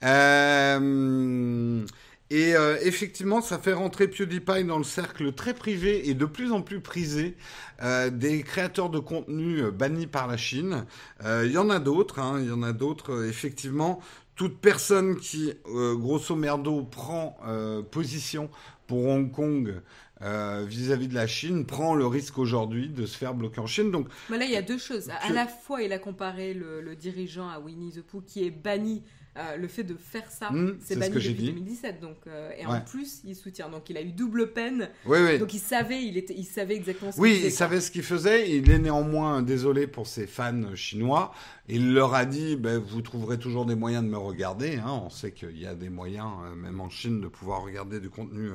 [0.04, 1.84] Euh,
[2.30, 6.52] et euh, effectivement, ça fait rentrer PewDiePie dans le cercle très privé et de plus
[6.52, 7.36] en plus prisé
[7.82, 10.84] euh, des créateurs de contenu euh, bannis par la Chine.
[11.24, 13.24] Il y en a d'autres, hein, il y en a d'autres.
[13.26, 14.00] effectivement,
[14.36, 17.36] toute personne qui, grosso merdo, prend
[17.90, 18.50] position
[18.86, 19.80] pour Hong Kong
[20.22, 23.90] euh, vis-à-vis de la Chine prend le risque aujourd'hui de se faire bloquer en Chine.
[23.90, 25.10] Donc, Mais là, il y a deux choses.
[25.10, 28.44] À Que- la fois, il a comparé le, le dirigeant à Winnie the Pooh qui
[28.44, 29.02] est banni.
[29.38, 31.46] Euh, le fait de faire ça, Hmm, c'est c'est ce banni que depuis dit.
[31.52, 32.00] 2017.
[32.00, 32.72] Donc, euh, et Ouais.
[32.72, 33.68] en plus, il soutient.
[33.68, 34.88] Donc, il a eu double peine.
[35.06, 35.38] oui, oui.
[35.38, 37.58] Donc, il savait, il était, il savait exactement ce qu'il Oui, faisait, il quoi.
[37.58, 38.50] savait ce qu'il faisait.
[38.50, 41.32] Il est néanmoins désolé pour ses fans chinois.
[41.70, 44.76] Il leur a dit, ben, vous trouverez toujours des moyens de me regarder.
[44.78, 45.02] hein.
[45.04, 48.08] On sait qu'il y a des moyens, euh, même en Chine, de pouvoir regarder du
[48.10, 48.48] contenu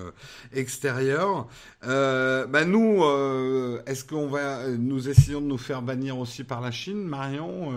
[0.53, 1.47] extérieur.
[1.85, 3.03] Euh, ben, nous,
[3.85, 7.71] est-ce qu'on va, nous essayons de nous faire bannir aussi par la Chine, Marion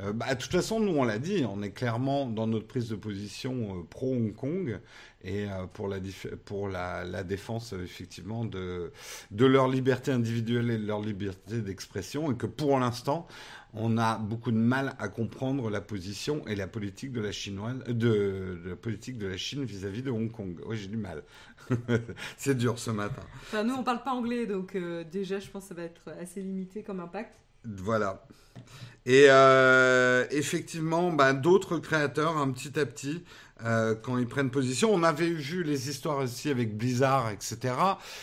[0.00, 2.88] Euh, bah, de toute façon, nous, on l'a dit, on est clairement dans notre prise
[2.88, 4.80] de position euh, pro Hong Kong
[5.22, 5.98] et euh, pour la,
[6.46, 8.90] pour la, la défense, euh, effectivement, de,
[9.30, 13.26] de leur liberté individuelle et de leur liberté d'expression, et que pour l'instant,
[13.74, 17.84] on a beaucoup de mal à comprendre la position et la politique de la chinoise,
[17.84, 20.58] de, de la politique de la Chine vis-à-vis de Hong Kong.
[20.64, 21.22] Oui, j'ai du mal.
[22.38, 23.22] C'est dur ce matin.
[23.42, 24.76] Enfin, nous, on parle pas anglais, donc
[25.10, 27.34] déjà, je pense que ça va être assez limité comme impact.
[27.64, 28.24] Voilà.
[29.06, 33.24] Et euh, effectivement, bah, d'autres créateurs, un petit à petit,
[33.64, 37.74] euh, quand ils prennent position, on avait vu les histoires aussi avec Blizzard, etc.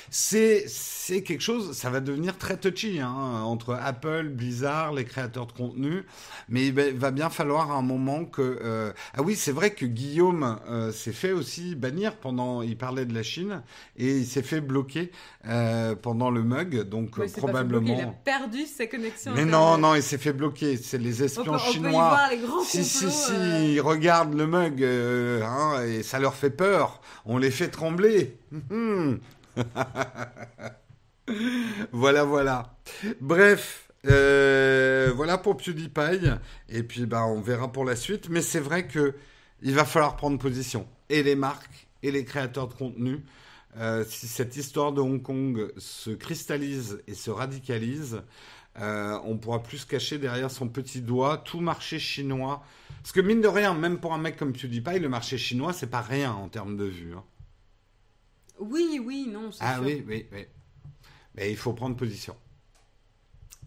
[0.10, 3.10] C'est c'est quelque chose, ça va devenir très touchy hein,
[3.44, 6.04] entre Apple, Blizzard, les créateurs de contenu.
[6.50, 9.86] Mais il va- bien falloir à un moment que euh, ah oui, c'est vrai que
[9.86, 13.64] Guillaume euh, s'est fait aussi bannir pendant, il parlait de la Chine
[13.98, 15.12] et il s'est fait bloquer
[15.48, 17.82] euh, pendant le mug, donc probablement.
[17.82, 19.32] bloquer, il a perdu sa connexion.
[19.36, 20.78] Mais non, non, il s'est fait bloquer.
[20.78, 21.92] C'est les On espions peut, on peut y chinois.
[21.92, 22.64] voir les grands complots.
[22.66, 24.82] Si, si, si, euh, ils regardent le mug
[25.44, 27.02] hein, et ça leur fait peur.
[27.26, 28.38] On les fait trembler.
[28.72, 29.20] Hum.
[31.92, 32.78] voilà, voilà.
[33.22, 36.30] Bref, euh, voilà pour PewDiePie.
[36.70, 38.30] Et puis, bah, on verra pour la suite.
[38.30, 39.16] Mais c'est vrai que
[39.62, 40.88] il va falloir prendre position.
[41.10, 43.20] Et les marques et les créateurs de contenu.
[43.78, 48.24] Euh, si cette histoire de Hong Kong se cristallise et se radicalise,
[48.78, 52.64] euh, on pourra plus se cacher derrière son petit doigt tout marché chinois.
[53.02, 55.88] Parce que mine de rien, même pour un mec comme PewDiePie, le marché chinois, c'est
[55.90, 57.16] pas rien en termes de vues.
[57.16, 57.24] hein.
[58.60, 59.84] Oui, oui, non, Ah sûr.
[59.86, 60.46] oui, oui, oui.
[61.36, 62.36] Mais il faut prendre position.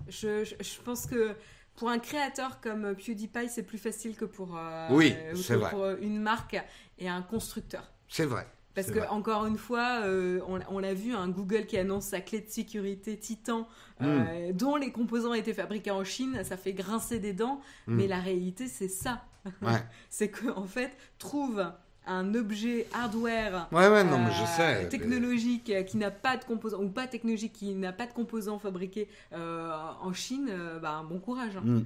[0.09, 1.35] Je, je, je pense que
[1.77, 5.97] pour un créateur comme PewDiePie, c'est plus facile que pour, euh, Oui, euh, vrai.
[6.03, 6.57] une marque
[6.99, 7.91] et un constructeur.
[8.09, 8.47] C'est vrai.
[8.75, 9.09] Parce que, vrai.
[9.09, 12.49] encore une fois, euh, on, on l'a vu, un Google qui annonce sa clé de
[12.49, 13.69] sécurité Titan,
[14.01, 14.05] Hmm.
[14.07, 17.61] euh, dont les composants étaient fabriqués en Chine, ça fait grincer des dents.
[17.87, 17.95] Mm.
[17.95, 19.23] Mais la réalité, c'est ça.
[19.63, 19.73] Ouais.
[20.11, 21.65] c'est qu'en en fait, trouve
[22.07, 24.89] un objet hardware Ouais, ouais, non, mais je euh, sais.
[24.89, 29.09] technologique qui n'a pas de composants ou pas technologique qui n'a pas de composants fabriqués
[29.33, 31.57] en Chine, bah, bon courage.
[31.57, 31.63] hein.
[31.65, 31.85] Mm.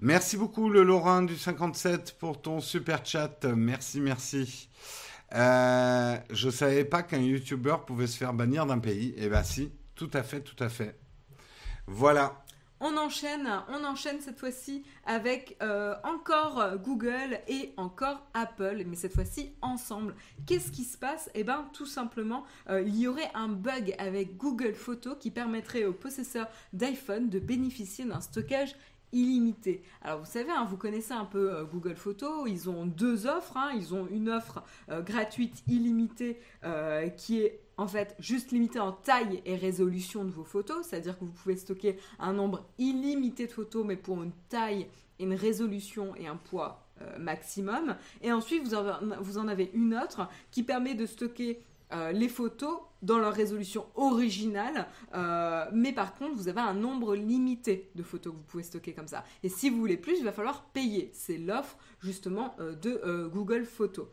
[0.00, 3.44] Merci beaucoup, le Lorrain du 57, pour ton super chat.
[3.44, 4.68] Merci, merci.
[5.32, 9.14] Euh, je savais pas qu'un YouTuber pouvait se faire bannir d'un pays.
[9.16, 10.98] Eh ben si, tout à fait, tout à fait.
[11.86, 12.44] Voilà.
[12.80, 19.14] On enchaîne, on enchaîne cette fois-ci avec euh, encore Google et encore Apple, mais cette
[19.14, 20.14] fois-ci ensemble.
[20.44, 21.30] Qu'est-ce qui se passe?
[21.34, 25.84] Eh bien, tout simplement, euh, il y aurait un bug avec Google Photos qui permettrait
[25.84, 28.74] aux possesseurs d'iPhone de bénéficier d'un stockage
[29.14, 29.82] illimité.
[30.02, 33.56] Alors vous savez, hein, vous connaissez un peu euh, Google Photos, ils ont deux offres,
[33.56, 33.70] hein.
[33.74, 38.92] ils ont une offre euh, gratuite illimitée euh, qui est en fait juste limitée en
[38.92, 43.52] taille et résolution de vos photos, c'est-à-dire que vous pouvez stocker un nombre illimité de
[43.52, 46.80] photos mais pour une taille, une résolution et un poids
[47.18, 47.96] maximum.
[48.22, 51.60] Et ensuite vous en, vous en avez une autre qui permet de stocker
[51.92, 57.14] euh, les photos dans leur résolution originale, euh, mais par contre, vous avez un nombre
[57.14, 59.24] limité de photos que vous pouvez stocker comme ça.
[59.42, 61.10] Et si vous voulez plus, il va falloir payer.
[61.12, 64.06] C'est l'offre justement euh, de Google Photos.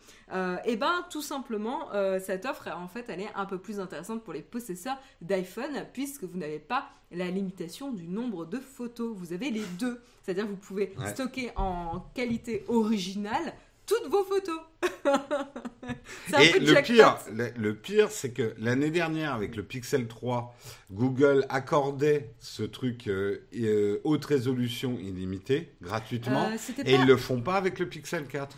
[0.65, 4.33] et ben, tout simplement, cette offre, en fait, elle est un peu plus intéressante pour
[4.33, 9.15] les possesseurs d'iPhone, puisque vous n'avez pas la limitation du nombre de photos.
[9.15, 10.01] Vous avez les deux.
[10.21, 13.53] C'est-à-dire vous pouvez stocker en qualité originale
[13.85, 14.59] toutes vos photos.
[16.39, 17.17] Et le pire,
[17.57, 20.55] le, pire, c'est que l'année dernière, avec le Pixel 3,
[20.91, 27.41] Google accordait ce truc euh, euh, haute résolution illimitée gratuitement, euh, et ils le font
[27.41, 28.57] pas avec le Pixel 4.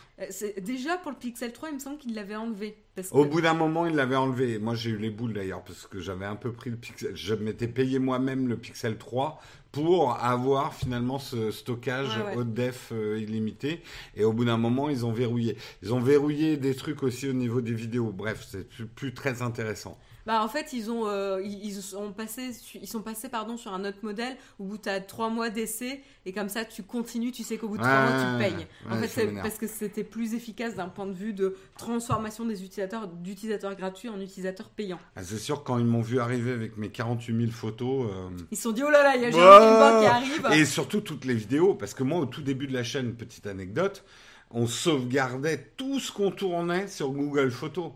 [0.62, 2.77] Déjà pour le Pixel 3, il me semble qu'il l'avait enlevé.
[3.12, 4.59] Au bout d'un moment, il l'avait enlevé.
[4.59, 7.15] Moi, j'ai eu les boules d'ailleurs parce que j'avais un peu pris le Pixel.
[7.15, 9.41] Je m'étais payé moi-même le Pixel 3
[9.73, 13.81] pour avoir finalement ce stockage haute def euh, illimité.
[14.15, 15.57] Et au bout d'un moment, ils ont verrouillé.
[15.81, 18.12] Ils ont verrouillé des trucs aussi au niveau des vidéos.
[18.12, 19.97] Bref, c'est plus très intéressant.
[20.25, 23.83] Bah, en fait, ils ont, euh, ils, sont passés, ils sont passés pardon, sur un
[23.83, 27.57] autre modèle où tu as trois mois d'essai et comme ça, tu continues, tu sais
[27.57, 28.67] qu'au bout de trois mois, tu payes.
[28.89, 32.63] en fait, c'est parce que c'était plus efficace d'un point de vue de transformation des
[32.63, 34.99] utilisateurs, d'utilisateurs gratuits en utilisateurs payants.
[35.15, 38.09] Ah, c'est sûr, quand ils m'ont vu arriver avec mes 48 000 photos.
[38.09, 40.47] Euh, ils se sont dit, oh là là, il y a Jérôme qui arrive.
[40.53, 43.47] Et surtout toutes les vidéos, parce que moi, au tout début de la chaîne, petite
[43.47, 44.05] anecdote,
[44.51, 47.91] on sauvegardait tout ce qu'on tournait sur Google Photos.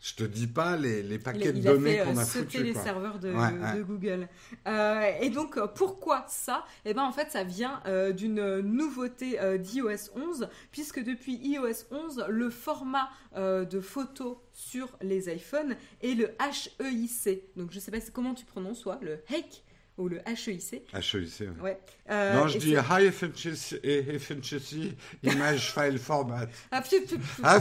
[0.00, 3.18] Je te dis pas les, les paquets de données qu'on a euh, sauté les serveurs
[3.18, 4.28] de, de Google.
[4.66, 6.64] Euh, et donc pourquoi ça?
[6.84, 12.26] Eh ben en fait ça vient euh, d'une nouveauté d'iOS 11 puisque depuis iOS 11
[12.28, 17.56] le format de photo sur les iPhones est le HEIC.
[17.56, 19.64] Donc je sais pas comment tu prononces soit le HEIC
[19.98, 20.82] ou le HEIC.
[20.92, 21.78] HEIC, ouais.
[22.10, 26.46] Euh, non, je dis High efficiency, Image File Format.
[26.72, 27.60] High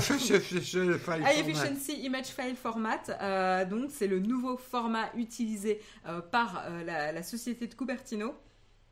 [1.40, 3.02] Efficiency Image File Format.
[3.10, 8.36] Euh, donc, c'est le nouveau format utilisé euh, par la, la, société de Cupertino.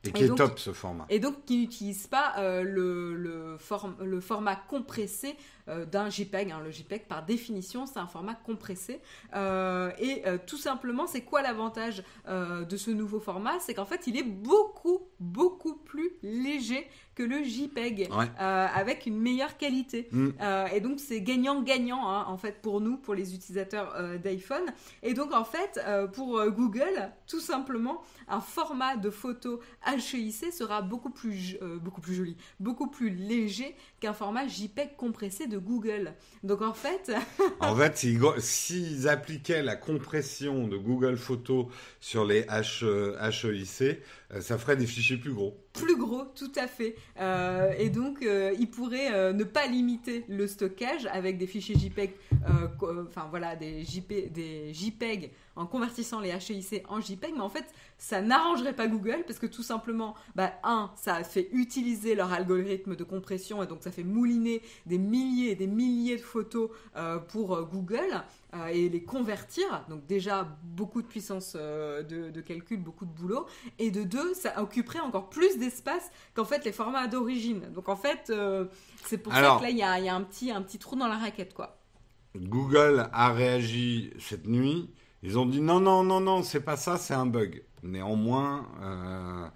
[0.06, 1.06] Et qui est top ce format.
[1.10, 3.58] Et donc qui n'utilise pas le, le,
[4.02, 6.52] le, format compressé euh, d'un JPEG.
[6.52, 6.62] Hein.
[6.64, 9.00] Le JPEG, par définition, c'est un format compressé.
[9.36, 13.60] Euh, et euh, tout simplement, c'est quoi l'avantage de ce nouveau format?
[13.60, 19.58] C'est qu'en fait, il est beaucoup, beaucoup plus léger que le JPEG, avec une meilleure
[19.58, 20.08] qualité.
[20.12, 20.30] Mm.
[20.74, 24.66] et donc, c'est gagnant-gagnant, hein, en fait, pour nous, pour les utilisateurs d'iPhone.
[25.04, 25.80] Et donc, en fait,
[26.14, 32.38] pour Google, tout simplement, un format de photo HEIC sera beaucoup plus, beaucoup plus joli,
[32.60, 36.14] beaucoup plus léger qu'un format JPEG compressé de Google.
[36.44, 37.14] Donc en fait...
[37.62, 38.06] en fait,
[38.40, 41.68] s'ils appliquaient la compression de Google Photos
[42.02, 44.02] sur les H, HEIC,
[44.34, 45.58] euh, ça ferait des fichiers plus gros.
[45.72, 46.96] Plus gros, tout à fait.
[47.18, 52.12] Euh, et donc, euh, ils pourraient ne pas limiter le stockage avec des fichiers JPEG,
[53.08, 57.66] enfin voilà, des, JP, des JPEG en convertissant les HEIC en JPEG, mais en fait,
[57.98, 62.96] ça n'arrangerait pas Google parce que tout simplement, bah, un, ça fait utiliser leur algorithme
[62.96, 67.20] de compression et donc ça fait mouliner des milliers et des milliers de photos euh,
[67.20, 68.24] pour euh, Google
[68.56, 69.86] euh, et les convertir.
[69.90, 73.46] Donc déjà, beaucoup de puissance de, calcul, beaucoup de boulot.
[73.80, 77.72] Et de deux, ça occuperait encore plus d'espace qu'en fait les formats d'origine.
[77.74, 78.34] Donc en fait,
[79.06, 80.96] c'est pour ça que là, il y a, y a un, petit, un petit trou
[80.96, 81.78] dans la raquette, quoi.
[82.36, 84.90] Google a réagi cette nuit
[85.24, 87.64] ils ont dit non, non, non, non, c'est pas ça, c'est un bug.
[87.82, 89.48] Néanmoins, euh,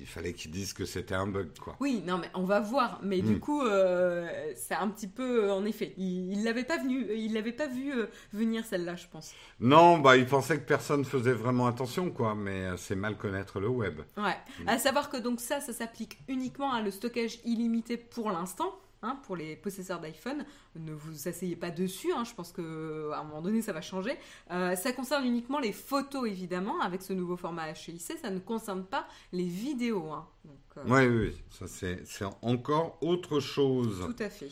[0.00, 1.76] il fallait qu'ils disent que c'était un bug, quoi.
[1.80, 3.00] Oui, non, mais on va voir.
[3.02, 3.40] Mais du hmm.
[3.40, 7.66] coup, euh, c'est un petit peu, en effet, il l'avait pas venu, il l'avait pas
[7.66, 9.32] vu euh, venir celle-là, je pense.
[9.60, 12.34] Non, bah, il pensait que personne faisait vraiment attention, quoi.
[12.34, 14.00] Mais c'est mal connaître le web.
[14.16, 14.36] Ouais.
[14.60, 14.68] Hmm.
[14.68, 18.72] À savoir que donc ça, ça s'applique uniquement à le stockage illimité pour l'instant.
[19.02, 20.46] Hein, pour les possesseurs d'iPhone.
[20.74, 24.16] Ne vous asseyez pas dessus, hein, je pense qu'à un moment donné ça va changer.
[24.50, 28.84] Euh, ça concerne uniquement les photos évidemment, avec ce nouveau format HEIC, ça ne concerne
[28.84, 30.10] pas les vidéos.
[30.10, 30.26] Hein.
[30.78, 34.02] Euh, oui, oui, ça c'est encore autre chose.
[34.06, 34.48] Tout à fait.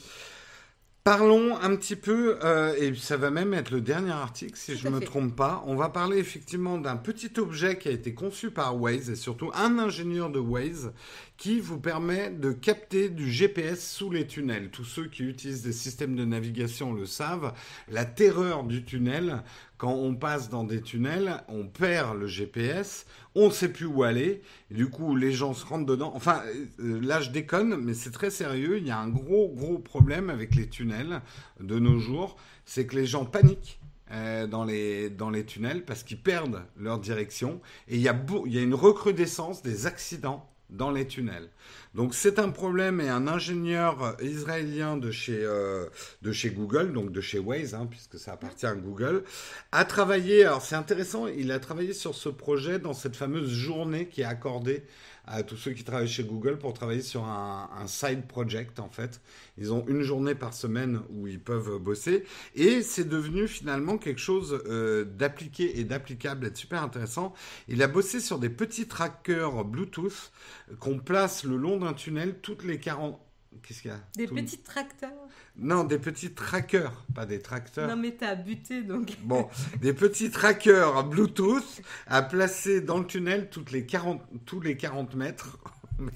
[1.04, 4.88] Parlons un petit peu, euh, et ça va même être le dernier article si je
[4.88, 5.62] ne me trompe pas.
[5.66, 9.50] On va parler effectivement d'un petit objet qui a été conçu par Waze et surtout
[9.52, 10.94] un ingénieur de Waze
[11.36, 14.70] qui vous permet de capter du GPS sous les tunnels.
[14.70, 17.52] Tous ceux qui utilisent des systèmes de navigation le savent.
[17.88, 19.42] La terreur du tunnel,
[19.76, 24.04] quand on passe dans des tunnels, on perd le GPS, on ne sait plus où
[24.04, 26.12] aller, du coup les gens se rentrent dedans.
[26.14, 26.42] Enfin,
[26.78, 30.30] euh, là je déconne, mais c'est très sérieux, il y a un gros gros problème
[30.30, 31.20] avec les tunnels
[31.60, 33.80] de nos jours, c'est que les gens paniquent.
[34.10, 38.14] Euh, dans, les, dans les tunnels parce qu'ils perdent leur direction et il y, a
[38.44, 41.48] il y a une recrudescence des accidents dans les tunnels.
[41.94, 45.86] Donc c'est un problème et un ingénieur israélien de chez, euh,
[46.22, 49.24] de chez Google, donc de chez Waze, hein, puisque ça appartient à Google,
[49.72, 54.08] a travaillé, alors c'est intéressant, il a travaillé sur ce projet dans cette fameuse journée
[54.08, 54.84] qui est accordée
[55.26, 58.88] à tous ceux qui travaillent chez Google pour travailler sur un, un, side project en
[58.88, 59.20] fait.
[59.58, 64.20] Ils ont une journée par semaine où ils peuvent bosser et c'est devenu finalement quelque
[64.20, 67.32] chose euh, d'appliqué et d'applicable et super intéressant.
[67.68, 70.32] Il a bossé sur des petits trackers Bluetooth
[70.78, 73.20] qu'on place le long d'un tunnel toutes les 40
[73.62, 74.00] Qu'est-ce qu'il y a?
[74.16, 75.23] Des petits tracteurs
[75.56, 77.88] Non, des petits trackers, pas des tracteurs.
[77.88, 79.16] Non, mais t'as buté donc.
[79.22, 79.48] Bon,
[79.80, 85.14] des petits trackers Bluetooth à placer dans le tunnel toutes les 40, tous les 40
[85.14, 85.58] mètres.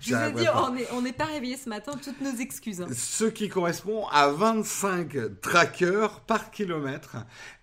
[0.00, 0.46] Je vous ai dit,
[0.92, 2.80] on n'est pas réveillé ce matin, toutes nos excuses.
[2.80, 2.88] Hein.
[2.94, 7.16] Ce qui correspond à 25 trackers par kilomètre.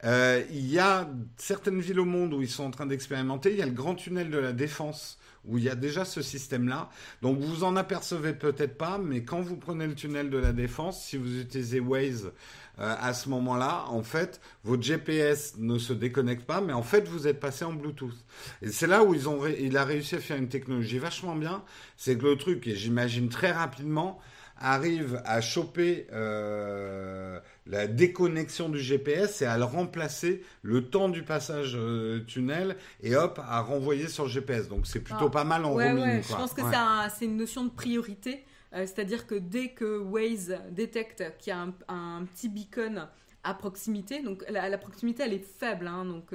[0.03, 3.51] Euh, il y a certaines villes au monde où ils sont en train d'expérimenter.
[3.51, 6.21] Il y a le grand tunnel de la Défense où il y a déjà ce
[6.21, 6.89] système-là.
[7.21, 11.03] Donc vous en apercevez peut-être pas, mais quand vous prenez le tunnel de la défense,
[11.03, 12.31] si vous utilisez Waze
[12.79, 17.07] euh, à ce moment-là, en fait, votre GPS ne se déconnecte pas, mais en fait,
[17.07, 18.15] vous êtes passé en Bluetooth.
[18.61, 21.63] Et c'est là où ils ont il a réussi à faire une technologie vachement bien.
[21.97, 24.19] C'est que le truc, et j'imagine très rapidement,
[24.59, 31.23] arrive à choper euh, la déconnexion du GPS et à le remplacer le temps du
[31.23, 34.67] passage euh, tunnel et hop, à renvoyer sur le GPS.
[34.67, 35.31] Donc c'est plutôt ah.
[35.31, 36.61] pas mal en ouais, Ouais, je pense que
[37.17, 38.45] c'est une notion de priorité.
[38.73, 43.07] Euh, c'est-à-dire que dès que Waze détecte qu'il y a un, petit beacon
[43.43, 46.33] à proximité, donc la, proximité elle est faible, hein, donc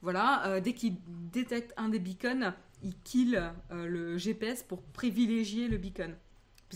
[0.00, 6.14] voilà, dès qu'il détecte un des beacons, il kill le GPS pour privilégier le beacon.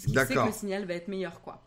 [0.01, 1.63] Parce qu'il sait que le signal va être meilleur, quoi.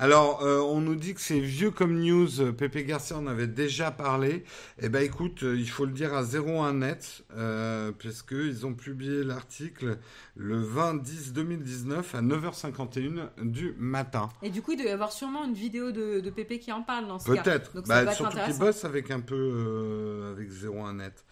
[0.00, 2.52] Alors, euh, on nous dit que c'est vieux comme news.
[2.52, 4.44] Pépé Garcia en avait déjà parlé.
[4.80, 9.98] Eh ben, écoute, euh, il faut le dire à 01net, euh, puisqu'ils ont publié l'article
[10.36, 14.28] le 20-10-2019 à 9h51 du matin.
[14.42, 16.82] Et du coup, il doit y avoir sûrement une vidéo de, de Pépé qui en
[16.82, 17.42] parle dans ce cas.
[17.42, 17.82] Peut-être.
[17.88, 21.24] Bah, surtout qu'il bosse avec un peu avec 01net.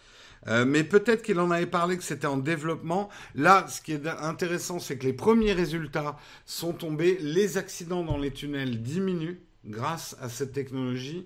[0.47, 3.09] Euh, mais peut-être qu'il en avait parlé que c'était en développement.
[3.35, 7.17] Là, ce qui est intéressant, c'est que les premiers résultats sont tombés.
[7.21, 11.25] Les accidents dans les tunnels diminuent grâce à cette technologie.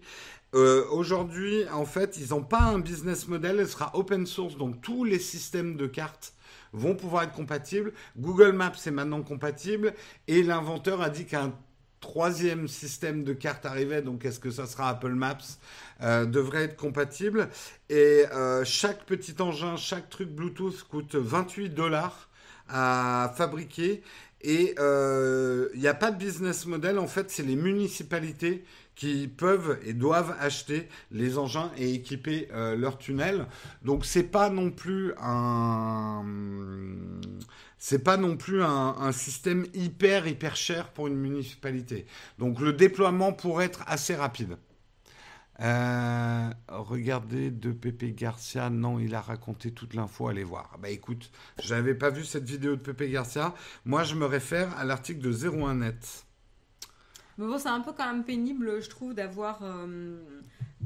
[0.53, 3.59] Euh, Aujourd'hui, en fait, ils n'ont pas un business model.
[3.59, 6.33] Elle sera open source, donc tous les systèmes de cartes
[6.73, 7.93] vont pouvoir être compatibles.
[8.17, 9.93] Google Maps est maintenant compatible
[10.27, 11.53] et l'inventeur a dit qu'un
[12.01, 15.37] troisième système de cartes arrivait, donc est-ce que ça sera Apple Maps,
[16.01, 17.47] euh, devrait être compatible.
[17.89, 22.27] Et euh, chaque petit engin, chaque truc Bluetooth coûte 28 dollars
[22.67, 24.01] à fabriquer.
[24.41, 29.27] Et euh, il n'y a pas de business model, en fait, c'est les municipalités qui
[29.27, 33.47] peuvent et doivent acheter les engins et équiper leur tunnel.
[33.83, 36.23] Donc c'est pas non plus un
[37.83, 42.05] c'est pas non plus un, système hyper hyper cher pour une municipalité.
[42.37, 44.55] Donc le déploiement pourrait être assez rapide.
[45.61, 50.77] Euh, regardez de Pepe Garcia, non, il a raconté toute l'info, allez voir.
[50.79, 53.55] Bah écoute, je n'avais pas vu cette vidéo de Pepe Garcia.
[53.83, 56.25] Moi, je me réfère à l'article de 01net.
[57.39, 60.21] Mais bon, c'est un peu quand même pénible, je trouve, d'avoir euh,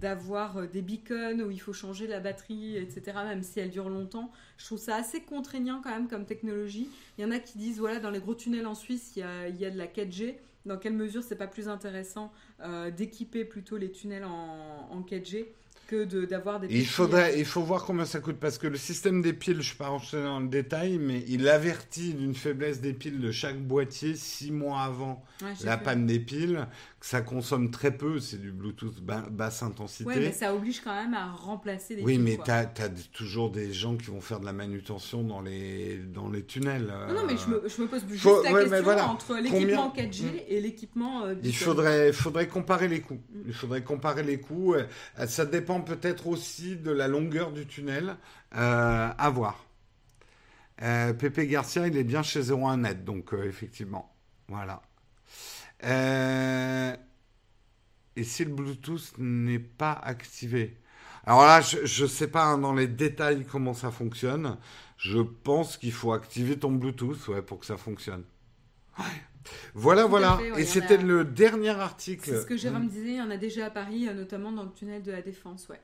[0.05, 3.89] d'avoir euh, des beacons où il faut changer la batterie, etc., même si elle dure
[3.89, 4.31] longtemps.
[4.59, 6.89] Je trouve ça assez contraignant quand même comme technologie.
[7.17, 9.23] Il y en a qui disent, voilà, dans les gros tunnels en Suisse, il y
[9.23, 10.35] a, il y a de la 4G.
[10.67, 12.31] Dans quelle mesure c'est pas plus intéressant
[12.61, 15.47] euh, d'équiper plutôt les tunnels en, en 4G
[15.87, 19.21] que d'avoir des il faudrait il faut voir combien ça coûte parce que le système
[19.21, 22.93] des piles je ne pas rentrer dans le détail mais il avertit d'une faiblesse des
[22.93, 25.23] piles de chaque boîtier six mois avant
[25.63, 26.67] la panne des piles
[27.05, 30.05] ça consomme très peu, c'est du Bluetooth basse intensité.
[30.07, 32.65] Oui, mais ça oblige quand même à remplacer des Oui, mais tu as,
[33.13, 36.91] toujours des gens qui vont faire de la manutention dans les, dans les tunnels.
[37.07, 40.39] Non, non, mais je me, je me pose juste la question entre l'équipement 4G mm.
[40.47, 41.25] et l'équipement.
[41.25, 43.21] Euh, il faudrait, faudrait comparer les coûts.
[43.45, 44.73] Il faudrait comparer les coûts.
[44.73, 44.87] Euh,
[45.27, 48.15] ça dépend peut-être aussi de la longueur du tunnel.
[48.55, 49.63] Euh, à voir.
[50.81, 54.11] Euh, Pépé Garcia, il est bien chez 01net, donc effectivement.
[54.47, 54.81] Voilà.
[55.85, 56.95] Euh,
[58.15, 60.77] et si le Bluetooth n'est pas activé?
[61.25, 64.57] Alors là, je ne sais pas hein, dans les détails comment ça fonctionne.
[64.97, 68.23] Je pense qu'il faut activer ton Bluetooth ouais, pour que ça fonctionne.
[69.73, 70.39] Voilà, voilà.
[70.57, 72.29] et c'était le dernier article.
[72.29, 74.63] C'est ce que Jérôme disait, il y en a déjà à Paris, euh, notamment dans
[74.63, 75.81] le tunnel de la Défense, ouais.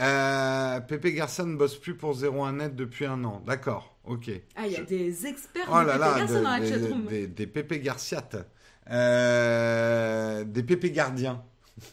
[0.00, 3.42] Euh, Pépé Garcia ne bosse plus pour 01net depuis un an.
[3.44, 4.30] D'accord, ok.
[4.54, 7.06] Ah, il y a des experts oh de Pépé Garcia dans la chatroom.
[7.06, 8.36] Des, des, Pépé Garciates.
[8.90, 11.42] Euh, des pépés gardiens.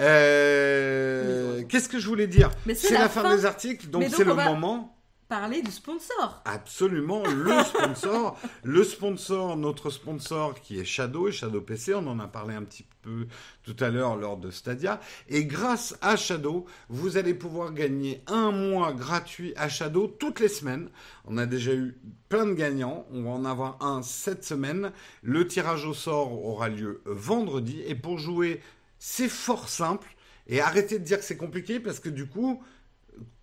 [0.00, 2.48] Euh, qu'est-ce que je voulais dire?
[2.74, 4.96] C'est la, fin, des articles, donc c'est le moment.
[5.30, 6.42] Parler du sponsor.
[6.44, 8.36] Absolument, le sponsor.
[8.64, 12.64] le sponsor, notre sponsor qui est Shadow et Shadow PC, on en a parlé un
[12.64, 13.28] petit peu
[13.62, 15.00] tout à l'heure lors de Stadia.
[15.28, 20.48] Et grâce à Shadow, vous allez pouvoir gagner un mois gratuit à Shadow toutes les
[20.48, 20.90] semaines.
[21.24, 21.96] On a déjà eu
[22.28, 23.06] plein de gagnants.
[23.12, 24.90] On va en avoir un cette semaine.
[25.22, 27.80] Le tirage au sort aura lieu vendredi.
[27.86, 28.60] Et pour jouer,
[28.98, 30.08] c'est fort simple.
[30.48, 32.60] Et arrêtez de dire que c'est compliqué parce que du coup,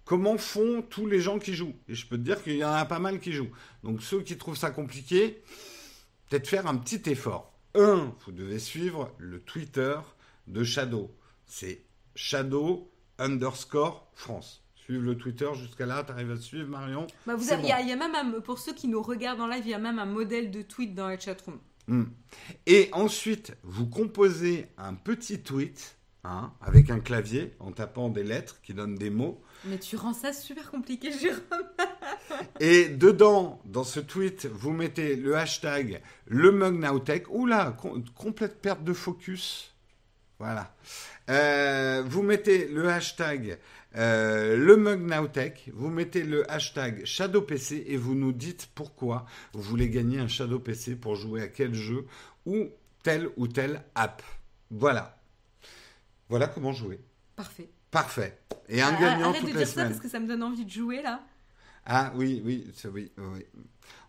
[0.08, 2.72] comment font tous les gens qui jouent Et je peux te dire qu'il y en
[2.72, 3.52] a pas mal qui jouent.
[3.84, 5.44] Donc ceux qui trouvent ça compliqué,
[6.30, 7.54] peut-être faire un petit effort.
[7.76, 9.96] Un, vous devez suivre le Twitter
[10.48, 11.12] de Shadow.
[11.46, 11.84] C'est
[12.16, 12.90] Shadow
[13.20, 14.64] underscore France.
[14.76, 17.96] Suivre le Twitter jusqu'à là, tu arrives à suivre Marion bah, vous Il y, a
[17.98, 20.50] même, un, pour ceux qui nous regardent en live, il y a même un modèle
[20.50, 21.60] de tweet dans la chatroom.
[21.88, 22.06] Hmm.
[22.66, 25.98] Et ensuite, vous composez un petit tweet
[26.30, 29.42] Hein, avec un clavier, en tapant des lettres qui donnent des mots.
[29.66, 31.42] Mais tu rends ça super compliqué, Jérôme.
[32.60, 36.84] et dedans, dans ce tweet, vous mettez le hashtag le mug
[37.30, 37.76] Oula,
[38.16, 39.74] complète perte de focus.
[40.40, 40.76] Voilà.
[41.30, 43.58] Euh, vous mettez le hashtag
[43.96, 45.02] euh, le mug
[45.74, 50.60] vous mettez le hashtag ShadowPC et vous nous dites pourquoi vous voulez gagner un Shadow
[50.60, 52.06] PC pour jouer à quel jeu
[52.46, 52.68] ou
[53.02, 54.22] telle ou telle app.
[54.70, 55.20] Voilà.
[56.30, 57.00] Voilà comment jouer.
[57.36, 57.70] Parfait.
[57.92, 58.40] Parfait.
[58.70, 60.72] Et un ah, gagnant toutes de dire Ça parce que ça me donne envie de
[60.72, 61.22] jouer là.
[61.86, 63.46] Ah oui, oui, oui, oui.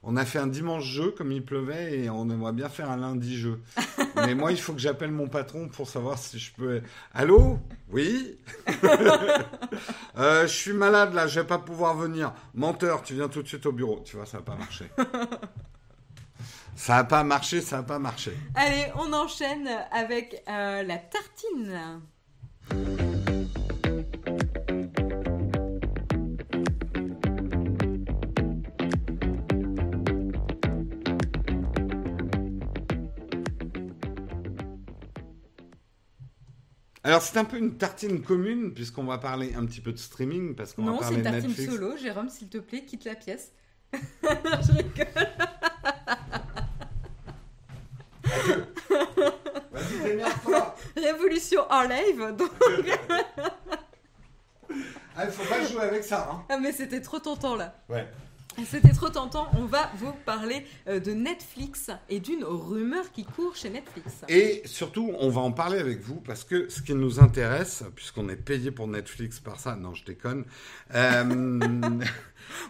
[0.02, 2.96] On a fait un dimanche jeu comme il pleuvait et on aimerait bien faire un
[2.96, 3.60] lundi jeu.
[4.16, 6.82] Mais moi, il faut que j'appelle mon patron pour savoir si je peux.
[7.14, 7.58] Allô?
[7.90, 8.38] Oui?
[10.16, 12.32] Euh, Je suis malade là, je vais pas pouvoir venir.
[12.52, 14.02] Menteur, tu viens tout de suite au bureau.
[14.04, 14.86] Tu vois, ça va pas marcher.
[16.74, 18.32] Ça n'a pas marché, ça n'a pas marché.
[18.54, 22.00] Allez, on enchaîne avec euh, la tartine.
[37.04, 40.54] Alors c'est un peu une tartine commune puisqu'on va parler un petit peu de streaming
[40.54, 41.46] parce qu'on va parler de Netflix.
[41.46, 41.96] Non, c'est une tartine solo.
[41.96, 43.52] Jérôme, s'il te plaît, quitte la pièce.
[43.92, 45.06] Je rigole.
[50.96, 52.50] Révolution en live, donc.
[55.16, 56.44] ah, il faut pas jouer avec ça, hein.
[56.48, 57.74] Ah, mais c'était trop tentant là.
[57.88, 58.06] Ouais.
[58.66, 59.48] C'était trop tentant.
[59.56, 64.24] On va vous parler euh, de Netflix et d'une rumeur qui court chez Netflix.
[64.28, 68.28] Et surtout, on va en parler avec vous parce que ce qui nous intéresse, puisqu'on
[68.28, 70.44] est payé pour Netflix par ça, non, je déconne.
[70.94, 72.00] Euh,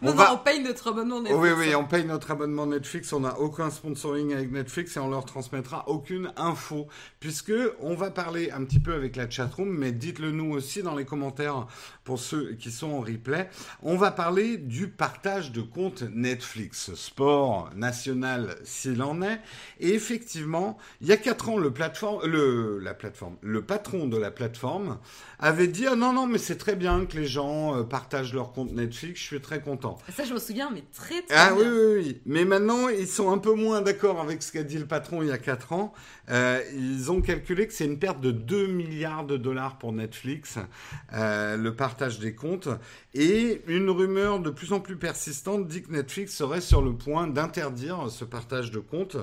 [0.02, 0.34] on, va...
[0.34, 1.40] on paye notre abonnement Netflix.
[1.42, 3.12] Oui, oui, on paye notre abonnement Netflix.
[3.12, 6.88] On n'a aucun sponsoring avec Netflix et on leur transmettra aucune info.
[7.20, 10.94] Puisque on va parler un petit peu avec la chatroom, mais dites-le nous aussi dans
[10.94, 11.66] les commentaires
[12.04, 13.50] pour ceux qui sont en replay.
[13.82, 19.40] On va parler du partage de compte Netflix, sport national s'il en est.
[19.80, 24.16] Et effectivement, il y a quatre ans, le, plateforme, le, la plateforme, le patron de
[24.16, 24.98] la plateforme
[25.38, 28.52] avait dit ah non, non, mais c'est très bien que les gens euh, partagent leur
[28.52, 29.67] compte Netflix, je suis très content.
[30.14, 32.20] Ça, je me souviens, mais très, très ah, oui, oui, oui.
[32.26, 35.28] Mais maintenant, ils sont un peu moins d'accord avec ce qu'a dit le patron il
[35.28, 35.92] y a 4 ans.
[36.30, 40.58] Euh, ils ont calculé que c'est une perte de 2 milliards de dollars pour Netflix,
[41.12, 42.68] euh, le partage des comptes.
[43.20, 47.26] Et une rumeur de plus en plus persistante dit que Netflix serait sur le point
[47.26, 49.16] d'interdire ce partage de comptes.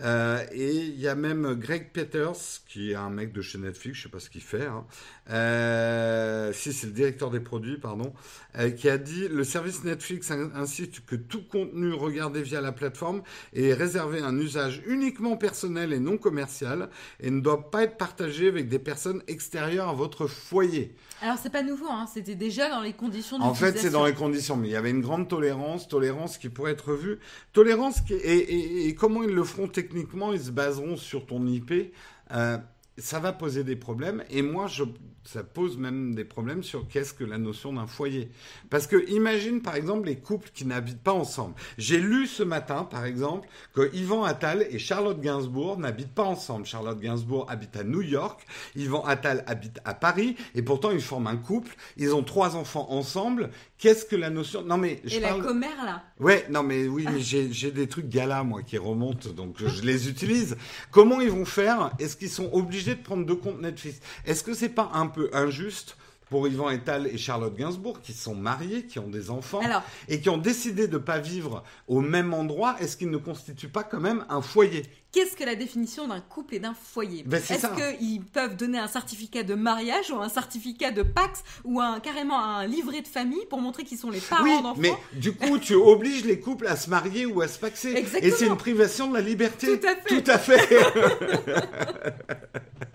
[0.00, 3.98] Euh, et il y a même Greg Peters, qui est un mec de chez Netflix,
[3.98, 4.66] je sais pas ce qu'il fait.
[4.66, 4.86] Hein.
[5.30, 8.12] Euh, si c'est le directeur des produits, pardon,
[8.60, 13.22] euh, qui a dit le service Netflix incite que tout contenu regardé via la plateforme
[13.54, 17.96] est réservé à un usage uniquement personnel et non commercial et ne doit pas être
[17.96, 20.94] partagé avec des personnes extérieures à votre foyer.
[21.22, 22.06] Alors c'est pas nouveau, hein.
[22.12, 24.90] c'était déjà dans les conditions En fait, c'est dans les conditions, mais il y avait
[24.90, 27.20] une grande tolérance, tolérance qui pourrait être vue.
[27.52, 31.94] Tolérance qui, et, et, comment ils le feront techniquement, ils se baseront sur ton IP.
[32.32, 32.58] Euh,
[32.98, 34.22] ça va poser des problèmes.
[34.30, 34.84] Et moi, je,
[35.24, 38.30] ça pose même des problèmes sur qu'est-ce que la notion d'un foyer.
[38.70, 41.54] Parce que imagine par exemple les couples qui n'habitent pas ensemble.
[41.78, 46.66] J'ai lu ce matin par exemple que Yvan Attal et Charlotte Gainsbourg n'habitent pas ensemble.
[46.66, 48.44] Charlotte Gainsbourg habite à New York,
[48.76, 51.74] Yvan Attal habite à Paris et pourtant ils forment un couple.
[51.96, 53.50] Ils ont trois enfants ensemble.
[53.82, 56.04] Qu'est-ce que la notion Non mais je et la commère là.
[56.20, 60.08] Ouais, non mais oui, mais j'ai des trucs gala moi qui remontent donc je les
[60.08, 60.56] utilise.
[60.92, 61.90] Comment ils vont faire?
[61.98, 63.98] Est-ce qu'ils sont obligés de prendre deux comptes Netflix?
[64.24, 65.96] Est-ce que c'est pas un peu injuste
[66.32, 70.18] pour Yvan Ettal et Charlotte Gainsbourg, qui sont mariés, qui ont des enfants, Alors, et
[70.18, 73.82] qui ont décidé de ne pas vivre au même endroit, est-ce qu'ils ne constituent pas
[73.84, 74.84] quand même un foyer?
[75.12, 77.22] Qu'est-ce que la définition d'un couple et d'un foyer?
[77.26, 77.66] Ben, Est-ce
[77.98, 82.42] qu'ils peuvent donner un certificat de mariage ou un certificat de Pax ou un, carrément
[82.42, 84.80] un livret de famille pour montrer qu'ils sont les parents Oui, d'enfants?
[84.80, 87.90] mais du coup, tu obliges les couples à se marier ou à se paxer.
[87.94, 88.22] Exactement.
[88.26, 89.78] Et c'est une privation de la liberté.
[89.78, 90.22] Tout à fait.
[90.22, 90.82] Tout à fait.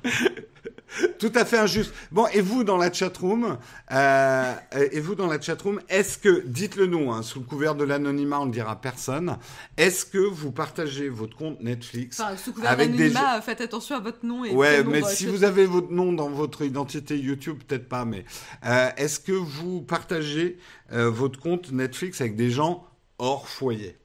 [1.20, 1.94] Tout à fait injuste.
[2.12, 3.58] Bon, et vous dans la chatroom,
[3.92, 4.54] euh,
[4.92, 8.40] et vous dans la chatroom, est-ce que, dites-le nous, hein, sous le couvert de l'anonymat,
[8.40, 9.38] on ne dira personne,
[9.76, 13.12] est-ce que vous partagez votre compte Netflix Enfin, sous couvert avec des
[13.42, 16.62] faites attention à votre nom et Ouais, mais si vous avez votre nom dans votre
[16.64, 18.24] identité YouTube, peut-être pas, mais
[18.66, 20.58] euh, est-ce que vous partagez
[20.94, 22.86] euh, votre compte Netflix avec des gens
[23.20, 23.98] hors foyer?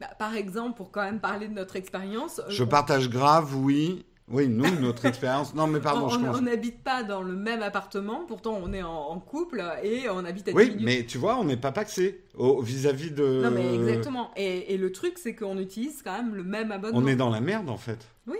[0.00, 3.54] Bah, par exemple, pour quand même parler de notre expérience, euh, Je on- partage grave,
[3.56, 4.04] oui.
[4.28, 5.54] Oui, nous, notre expérience.
[5.54, 9.20] Non, mais pardon, on- n'habite pas dans le même appartement, pourtant on est en, en
[9.20, 10.82] couple et on habite à 10 Oui, minutes.
[10.82, 12.24] mais tu vois, on n'est pas paxé
[12.62, 13.42] vis-à-vis de.
[13.44, 14.30] Non, mais exactement.
[14.36, 16.98] Et, et le truc, c'est qu'on utilise quand même le même abonnement.
[16.98, 18.08] On est dans la merde, en fait.
[18.26, 18.38] Oui.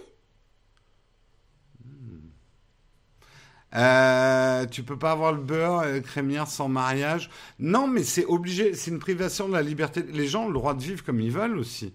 [3.74, 7.28] Euh, tu peux pas avoir le beurre euh, crémière sans mariage.
[7.58, 8.74] Non, mais c'est obligé.
[8.74, 10.02] C'est une privation de la liberté.
[10.12, 11.92] Les gens ont le droit de vivre comme ils veulent aussi.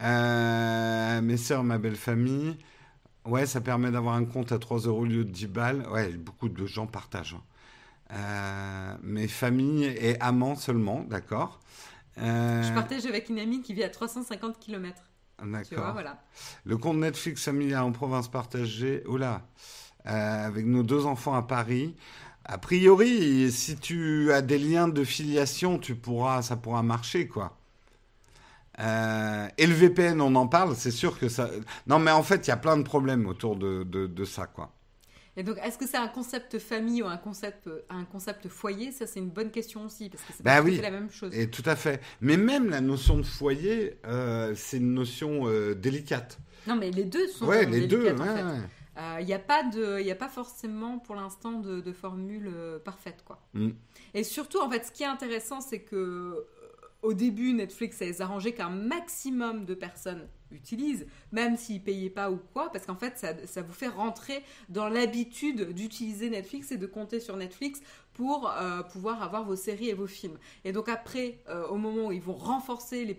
[0.00, 2.56] Euh, mes sœurs, ma belle famille.
[3.24, 5.86] Ouais, ça permet d'avoir un compte à 3 euros au lieu de 10 balles.
[5.90, 7.34] Ouais, beaucoup de gens partagent.
[7.34, 7.42] hein.
[8.14, 11.60] Euh, mes familles et amants seulement, d'accord.
[12.18, 15.00] Euh, Je partage avec une amie qui vit à 350 km.
[15.42, 15.92] D'accord.
[15.92, 16.22] voilà.
[16.64, 19.42] Le compte Netflix familial en province partagée, oula,
[20.06, 21.96] euh, avec nos deux enfants à Paris.
[22.44, 27.56] A priori, si tu as des liens de filiation, tu pourras, ça pourra marcher, quoi.
[28.80, 31.50] Euh, et le VPN, on en parle, c'est sûr que ça.
[31.86, 34.46] Non, mais en fait, il y a plein de problèmes autour de, de, de ça,
[34.46, 34.72] quoi.
[35.36, 38.92] Et donc, est-ce que c'est un concept famille ou un concept, un concept foyer?
[38.92, 40.78] Ça, c'est une bonne question aussi, parce que c'est Bah oui.
[40.80, 41.34] la même chose.
[41.34, 42.00] Et tout à fait.
[42.20, 46.38] Mais même la notion de foyer, euh, c'est une notion euh, délicate.
[46.66, 47.98] Non, mais les deux sont Ouais, les deux.
[48.04, 48.42] délicates, en ouais, fait.
[48.44, 49.20] ouais.
[49.22, 52.52] Il n'y a, pas de- y a pas forcément pour l'instant de, de formule
[52.84, 53.24] parfaite.
[53.24, 53.40] Quoi.
[53.54, 53.70] Mm.
[54.12, 56.44] Et surtout, en fait, ce qui est intéressant, c'est que
[57.02, 62.38] au début, Netflix a arrangé qu'un maximum de personnes utilisent, même s'ils payaient pas ou
[62.52, 66.86] quoi, parce qu'en fait, ça, ça vous fait rentrer dans l'habitude d'utiliser Netflix et de
[66.86, 67.80] compter sur Netflix
[68.14, 70.38] pour euh, pouvoir avoir vos séries et vos films.
[70.64, 73.18] Et donc après, euh, au moment où ils vont renforcer les,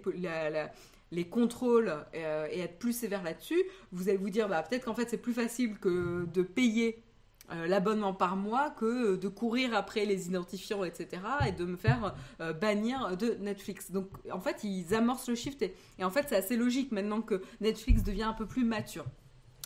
[1.12, 3.62] les contrôles euh, et être plus sévères là-dessus,
[3.92, 7.04] vous allez vous dire bah, peut-être qu'en fait c'est plus facile que de payer
[7.52, 11.22] euh, l'abonnement par mois que de courir après les identifiants, etc.
[11.48, 13.92] et de me faire euh, bannir de Netflix.
[13.92, 17.22] Donc en fait ils amorcent le shift et, et en fait c'est assez logique maintenant
[17.22, 19.06] que Netflix devient un peu plus mature.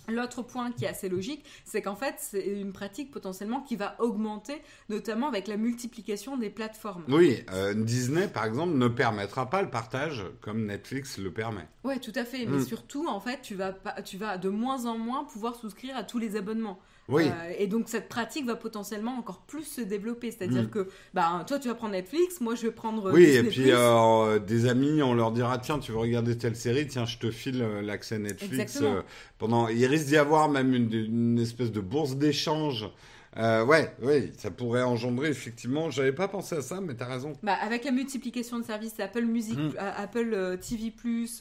[0.10, 3.98] L'autre point qui est assez logique, c'est qu'en fait, c'est une pratique potentiellement qui va
[4.00, 7.04] augmenter, notamment avec la multiplication des plateformes.
[7.10, 11.68] Oui, euh, Disney, par exemple, ne permettra pas le partage comme Netflix le permet.
[11.84, 12.46] Ouais, tout à fait.
[12.46, 12.66] Mais Mm.
[12.66, 16.04] surtout, en fait, tu vas, pas, tu vas de moins en moins pouvoir souscrire à
[16.04, 16.80] tous les abonnements.
[17.10, 20.30] Oui, Euh, et donc, cette pratique va potentiellement encore plus se développer.
[20.32, 20.70] C'est-à-dire Mm.
[20.70, 23.12] que, bah, toi, tu vas prendre Netflix, moi, je vais prendre.
[23.14, 23.40] oui, Disney+.
[23.40, 27.06] et puis euh, des amis, on leur dira tiens, tu veux regarder telle série, tiens,
[27.06, 28.54] je te file euh, l'accès Netflix.
[28.76, 28.96] Exactement.
[28.98, 29.02] euh,
[29.38, 32.90] pendant, il risque d'y avoir même une, une espèce de bourse d'échange.
[33.38, 35.90] Euh, ouais, oui, ça pourrait engendrer effectivement.
[35.92, 37.34] J'avais pas pensé à ça, mais t'as raison.
[37.44, 39.74] Bah, avec la multiplication de services, Apple Music, Mm.
[39.80, 40.92] euh, Apple euh, TV+,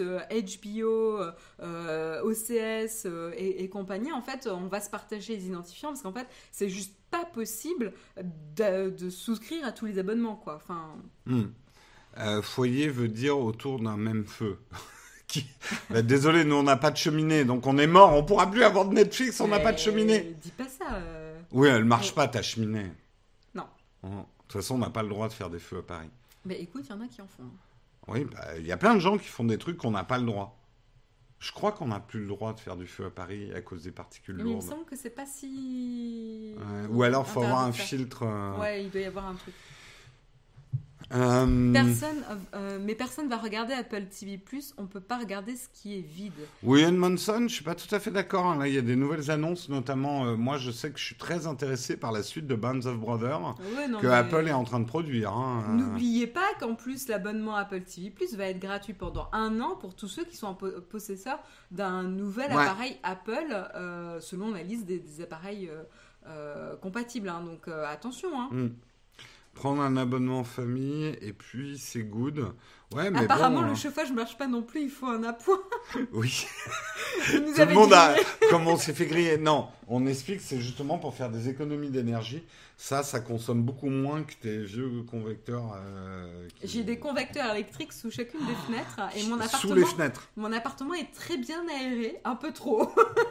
[0.00, 1.30] euh, HBO, euh,
[1.62, 6.02] euh, OCS euh, et, et compagnie, en fait, on va se partager les identifiants parce
[6.02, 7.92] qu'en fait, c'est juste pas possible
[8.56, 10.56] de, de souscrire à tous les abonnements, quoi.
[10.56, 11.44] Enfin, Hmm.
[12.18, 14.58] Euh, foyer veut dire autour d'un même feu.
[15.28, 15.46] Qui-
[15.90, 18.14] Bah, désolé, nous on n'a pas de cheminée, donc on est mort.
[18.14, 20.34] On pourra plus avoir de Netflix, on n'a pas de cheminée.
[20.40, 20.84] Dis pas ça.
[21.52, 22.90] Oui, elle marche pas ta cheminée.
[23.54, 23.66] Non.
[24.02, 24.12] Oh, De
[24.48, 26.10] toute façon, on n'a pas le droit de faire des feux à Paris.
[26.44, 27.44] Mais écoute, il y en a qui en font.
[28.08, 30.18] Oui, bah, il y a plein de gens qui font des trucs qu'on n'a pas
[30.18, 30.56] le droit.
[31.38, 33.82] Je crois qu'on n'a plus le droit de faire du feu à Paris à cause
[33.82, 34.64] des particules Mais il me lourdes.
[34.64, 36.54] semble que c'est pas si.
[36.56, 38.22] Ouais, ou alors, faut avoir un filtre.
[38.22, 39.54] euh, Ouais, il doit y avoir un truc.
[41.14, 44.40] Euh, Personne, euh, mais personne va regarder Apple TV+,
[44.76, 46.32] on peut pas regarder ce qui est vide.
[46.62, 48.46] William Manson, je suis pas tout à fait d'accord.
[48.46, 48.58] hein.
[48.58, 50.26] Là, il y a des nouvelles annonces, notamment.
[50.26, 52.98] euh, moi, je sais que je suis très intéressé par la suite de Bands of
[52.98, 55.32] Brothers Ouais, non, que mais- Apple est en train de produire.
[55.32, 55.64] hein.
[55.76, 59.94] N'oubliez pas qu'en plus l'abonnement Apple TV Plus va être gratuit pendant un an pour
[59.94, 61.38] tous ceux qui sont en po- possesseurs
[61.70, 62.62] d'un nouvel Ouais.
[62.62, 65.70] appareil Apple euh, selon la liste des, des appareils
[66.82, 67.28] compatibles.
[67.28, 67.42] hein.
[67.44, 68.28] Donc attention.
[68.40, 68.70] Hein.
[69.56, 72.52] Prendre un abonnement famille et puis c'est good.
[72.94, 73.74] Ouais, mais Apparemment, bon, le hein.
[73.74, 75.58] chauffage marche pas non plus, il faut un appoint.
[76.12, 76.46] Oui.
[77.24, 78.12] Tout le monde a.
[78.12, 78.26] grillé.
[78.50, 79.38] Comme on s'est fait griller.
[79.38, 82.44] Non, on explique, c'est justement pour faire des économies d'énergie.
[82.78, 85.74] Ça, ça consomme beaucoup moins que tes vieux convecteurs.
[85.78, 89.84] euh, qui- J'ai des convecteurs électriques sous chacune des fenêtres et mon Sous appartement, les
[89.86, 90.28] fenêtres.
[90.36, 92.90] mon appartement est très bien aéré, un peu trop.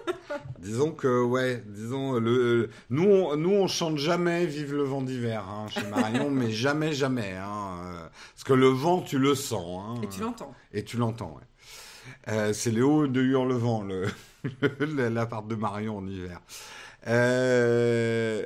[0.59, 5.47] Disons que, ouais, disons, le, nous, on, nous, on chante jamais Vive le vent d'hiver
[5.47, 7.33] hein, chez Marion, mais jamais, jamais.
[7.33, 9.83] Hein, euh, parce que le vent, tu le sens.
[9.87, 10.55] Hein, Et tu l'entends.
[10.73, 12.33] Et tu l'entends, ouais.
[12.33, 14.07] Euh, c'est Léo de Hurlevent, le,
[14.43, 16.41] de Marion en hiver.
[17.07, 18.43] Euh,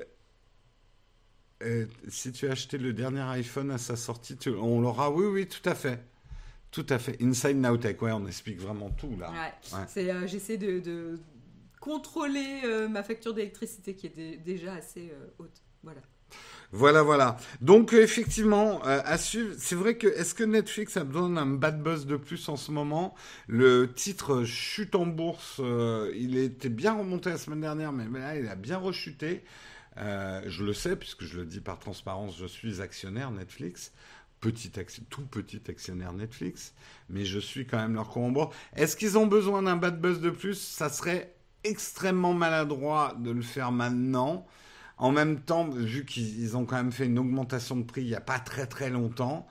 [1.63, 5.11] euh, si tu as acheté le dernier iPhone à sa sortie, tu- on l'aura.
[5.11, 6.03] Oui, oui, tout à fait.
[6.71, 7.17] Tout à fait.
[7.21, 9.31] Inside Nowtech, ouais, on explique vraiment tout là.
[9.31, 9.77] Ouais.
[9.77, 9.85] Ouais.
[9.87, 11.19] C'est, euh, j'essaie de, de
[11.79, 15.61] contrôler euh, ma facture d'électricité qui est dé- déjà assez euh, haute.
[15.83, 16.01] Voilà.
[16.71, 17.37] Voilà, voilà.
[17.61, 19.55] Donc effectivement, euh, à suivre.
[19.57, 22.71] C'est vrai que est-ce que Netflix a besoin d'un bad buzz de plus en ce
[22.71, 23.15] moment?
[23.47, 25.57] Le titre chute en bourse.
[25.59, 29.43] euh, il était bien remonté la semaine dernière, mais là il a bien rechuté.
[29.99, 32.37] Euh, je le sais puisque je le dis par transparence.
[32.37, 33.91] Je suis actionnaire Netflix.
[34.41, 36.73] Tout petit actionnaire Netflix,
[37.09, 38.55] mais je suis quand même leur bourse.
[38.73, 40.55] Est-ce qu'ils ont besoin d'un bad buzz de plus?
[40.55, 41.35] Ça serait
[41.65, 44.47] extrêmement maladroit de le faire maintenant.
[44.97, 48.07] En même temps, vu qu'ils ils ont quand même fait une augmentation de prix il
[48.07, 49.45] n'y a pas très très longtemps,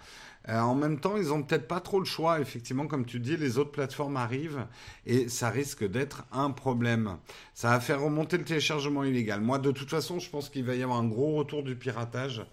[0.49, 2.41] euh, en même temps, ils ont peut-être pas trop le choix.
[2.41, 4.67] Effectivement, comme tu dis, les autres plateformes arrivent
[5.07, 7.17] et ça risque d'être un problème.
[7.55, 9.41] Ça va faire remonter le téléchargement illégal.
[9.41, 12.45] Moi, de toute façon, je pense qu'il va y avoir un gros retour du piratage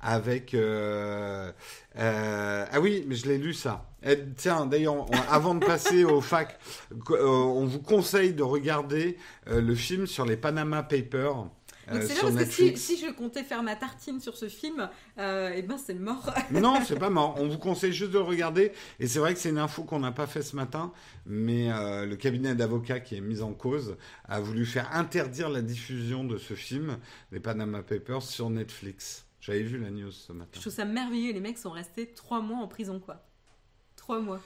[0.00, 0.54] avec.
[0.54, 1.52] euh,
[1.98, 3.86] euh, ah oui, mais je l'ai lu ça.
[4.02, 6.58] Eh, tiens, d'ailleurs, avant de passer au fac,
[7.10, 11.48] euh, on vous conseille de regarder euh, le film sur les Panama Papers.
[11.90, 14.88] Donc euh, c'est là parce que si, je comptais faire ma tartine sur ce film,
[15.18, 16.32] euh, et ben c'est mort.
[16.52, 17.34] Non, c'est pas mort.
[17.38, 18.72] On vous conseille juste de le regarder.
[19.00, 20.92] Et c'est vrai que c'est une info qu'on n'a pas fait ce matin,
[21.26, 23.96] mais euh, le cabinet d'avocats qui est mis en cause
[24.28, 26.98] a voulu faire interdire la diffusion de ce film,
[27.32, 29.26] les Panama Papers, sur Netflix.
[29.40, 30.50] J'avais vu la news ce matin.
[30.54, 31.32] Je trouve ça merveilleux.
[31.32, 33.24] Les mecs sont restés trois mois en prison, quoi.
[33.96, 34.40] Trois mois.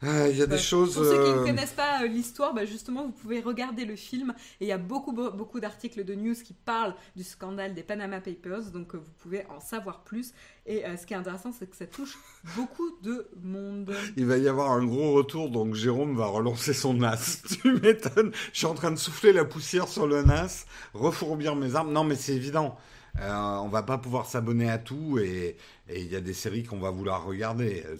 [0.00, 0.94] Ah, Il y a des choses.
[0.94, 3.96] Pour ceux qui euh, ne connaissent pas euh, l'histoire, bah, justement, vous pouvez regarder le
[3.96, 4.32] film.
[4.60, 7.82] Et il y a beaucoup, beau- beaucoup d'articles de news qui parlent du scandale des
[7.82, 8.70] Panama Papers.
[8.72, 10.32] Donc, euh, vous pouvez en savoir plus.
[10.66, 12.16] Et euh, ce qui est intéressant, c'est que ça touche
[12.56, 13.92] beaucoup de monde.
[14.16, 17.42] Il va y avoir un gros retour, donc Jérôme va relancer son NAS.
[17.62, 18.30] Tu m'étonnes.
[18.52, 21.92] Je suis en train de souffler la poussière sur le NAS, refourbir mes armes.
[21.92, 22.76] Non, mais c'est évident.
[23.20, 25.56] Euh, on va pas pouvoir s'abonner à tout et
[25.92, 27.84] il y a des séries qu'on va vouloir regarder.
[27.86, 27.96] Euh,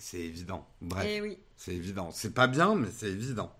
[0.00, 0.66] C'est évident.
[0.80, 1.06] Bref.
[1.22, 1.38] Oui.
[1.56, 2.10] C'est évident.
[2.12, 3.52] C'est pas bien, mais c'est évident.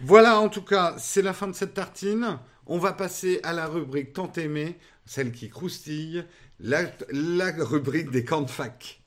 [0.00, 2.38] Voilà, en tout cas, c'est la fin de cette tartine.
[2.66, 6.24] On va passer à la rubrique tant aimée, celle qui croustille,
[6.60, 9.00] la, la rubrique des camps de fac.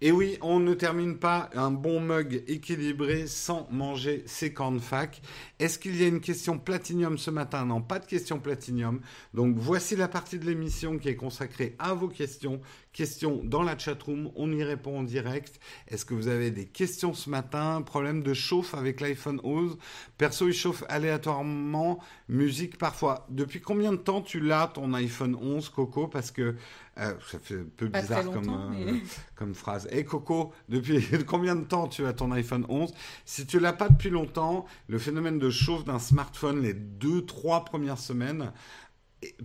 [0.00, 5.20] Et oui, on ne termine pas un bon mug équilibré sans manger ses cornes fac.
[5.58, 7.66] Est-ce qu'il y a une question platinium ce matin?
[7.66, 9.00] Non, pas de question platinium.
[9.34, 12.60] Donc voici la partie de l'émission qui est consacrée à vos questions.
[12.98, 15.60] Questions dans la chatroom, on y répond en direct.
[15.86, 17.80] Est-ce que vous avez des questions ce matin?
[17.80, 19.78] Problème de chauffe avec l'iPhone 11
[20.16, 23.24] Perso, il chauffe aléatoirement, musique parfois.
[23.28, 26.08] Depuis combien de temps tu l'as ton iPhone 11, Coco?
[26.08, 26.56] Parce que
[26.98, 28.94] euh, ça fait un peu Pas bizarre comme, euh,
[29.36, 29.86] comme phrase.
[29.92, 32.92] Et Coco, depuis combien de temps tu as ton iPhone 11
[33.24, 37.64] Si tu l'as pas depuis longtemps, le phénomène de chauffe d'un smartphone les deux, trois
[37.64, 38.50] premières semaines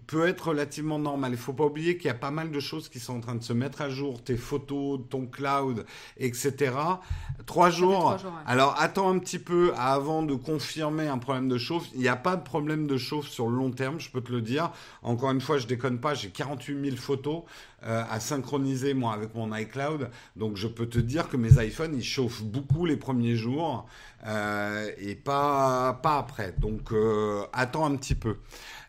[0.08, 1.32] peut être relativement normal.
[1.32, 3.36] Il faut pas oublier qu'il y a pas mal de choses qui sont en train
[3.36, 5.86] de se mettre à jour, tes photos, ton cloud,
[6.18, 6.74] etc.
[7.46, 8.00] Trois jours.
[8.00, 8.44] trois jours, ouais.
[8.46, 11.88] Alors attends un petit peu avant de confirmer un problème de chauffe.
[11.94, 14.32] Il n'y a pas de problème de chauffe sur le long terme, je peux te
[14.32, 14.72] le dire.
[15.02, 17.44] Encore une fois, je déconne pas, j'ai 48 000 photos
[17.86, 20.10] euh, à synchroniser moi avec mon iCloud.
[20.36, 23.88] Donc je peux te dire que mes iPhones, ils chauffent beaucoup les premiers jours
[24.26, 26.54] euh, et pas, pas après.
[26.60, 28.38] Donc euh, attends un petit peu.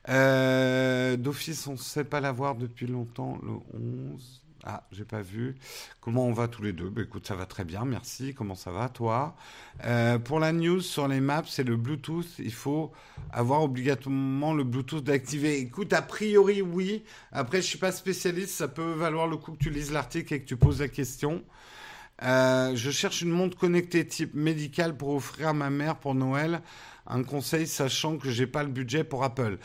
[0.09, 3.53] Euh, D'office, on ne sait pas l'avoir depuis longtemps, le
[4.13, 4.41] 11.
[4.67, 5.57] Ah, j'ai pas vu.
[6.01, 6.89] Comment on va tous les deux?
[6.89, 8.33] Bah, Écoute, ça va très bien, merci.
[8.35, 9.37] Comment ça va, toi?
[9.85, 12.39] Euh, Pour la news sur les maps, c'est le Bluetooth.
[12.39, 12.93] Il faut
[13.31, 15.59] avoir obligatoirement le Bluetooth d'activer.
[15.59, 17.05] Écoute, a priori, oui.
[17.31, 18.55] Après, je suis pas spécialiste.
[18.55, 21.43] Ça peut valoir le coup que tu lises l'article et que tu poses la question.
[22.23, 26.63] Euh, je cherche une montre connectée type médical pour offrir à ma mère pour Noël.
[27.07, 29.59] Un conseil, sachant que j'ai pas le budget pour Apple.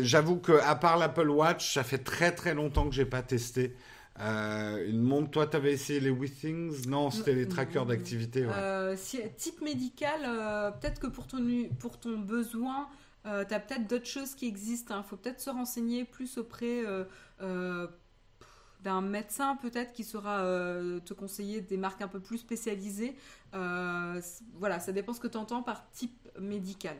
[0.00, 3.76] J'avoue que à part l'Apple Watch, ça fait très très longtemps que j'ai pas testé
[4.20, 8.46] Euh, une montre, toi, tu avais essayé les WeThings Non, c'était les trackers d'activité.
[8.46, 8.94] Euh,
[9.38, 10.20] type médical,
[10.80, 11.38] peut-être que pour ton,
[11.78, 12.88] pour ton besoin,
[13.24, 14.94] tu as peut-être d'autres choses qui existent.
[14.94, 15.02] Il hein.
[15.02, 16.82] faut peut-être se renseigner plus auprès
[18.82, 20.42] d'un médecin peut-être qui saura
[21.04, 23.16] te conseiller des marques un peu plus spécialisées.
[23.52, 26.96] voilà, ça dépend ce que tu entends par type médical.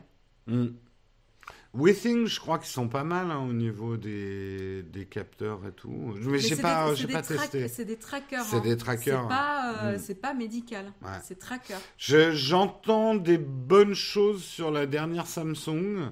[1.73, 6.13] Withing, je crois qu'ils sont pas mal hein, au niveau des, des, capteurs et tout.
[6.17, 7.67] Mais, je sais pas, j'ai pas testé.
[7.67, 8.43] C'est des trackers.
[8.43, 9.23] C'est des trackers.
[9.23, 10.15] C'est pas, euh, hmm.
[10.15, 10.93] pas, médical.
[11.23, 11.77] C'est tracker.
[11.97, 16.11] J'entends des bonnes choses sur la dernière Samsung.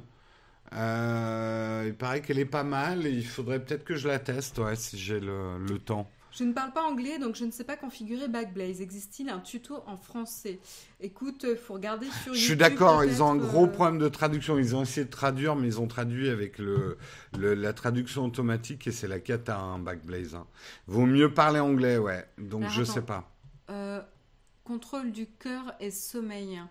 [0.74, 4.57] Euh, il paraît qu'elle est pas mal et il faudrait peut-être que je la teste,
[4.59, 6.09] ouais, si j'ai le, le temps.
[6.32, 8.80] Je ne parle pas anglais, donc je ne sais pas configurer Backblaze.
[8.82, 10.59] Existe-t-il un tuto en français?
[11.01, 12.36] Écoute, il faut regarder sur YouTube.
[12.36, 14.57] Je suis d'accord, ils ont un gros euh, problème de traduction.
[14.57, 16.97] Ils ont essayé de traduire, mais ils ont traduit avec le,
[17.34, 20.36] la traduction automatique et c'est la cata, un hein, Backblaze.
[20.36, 20.47] Hein.
[20.88, 22.26] Vaut mieux parler anglais, ouais.
[22.38, 23.30] Donc je ne sais pas.
[23.69, 24.01] Euh,
[24.63, 26.61] contrôle du cœur et sommeil.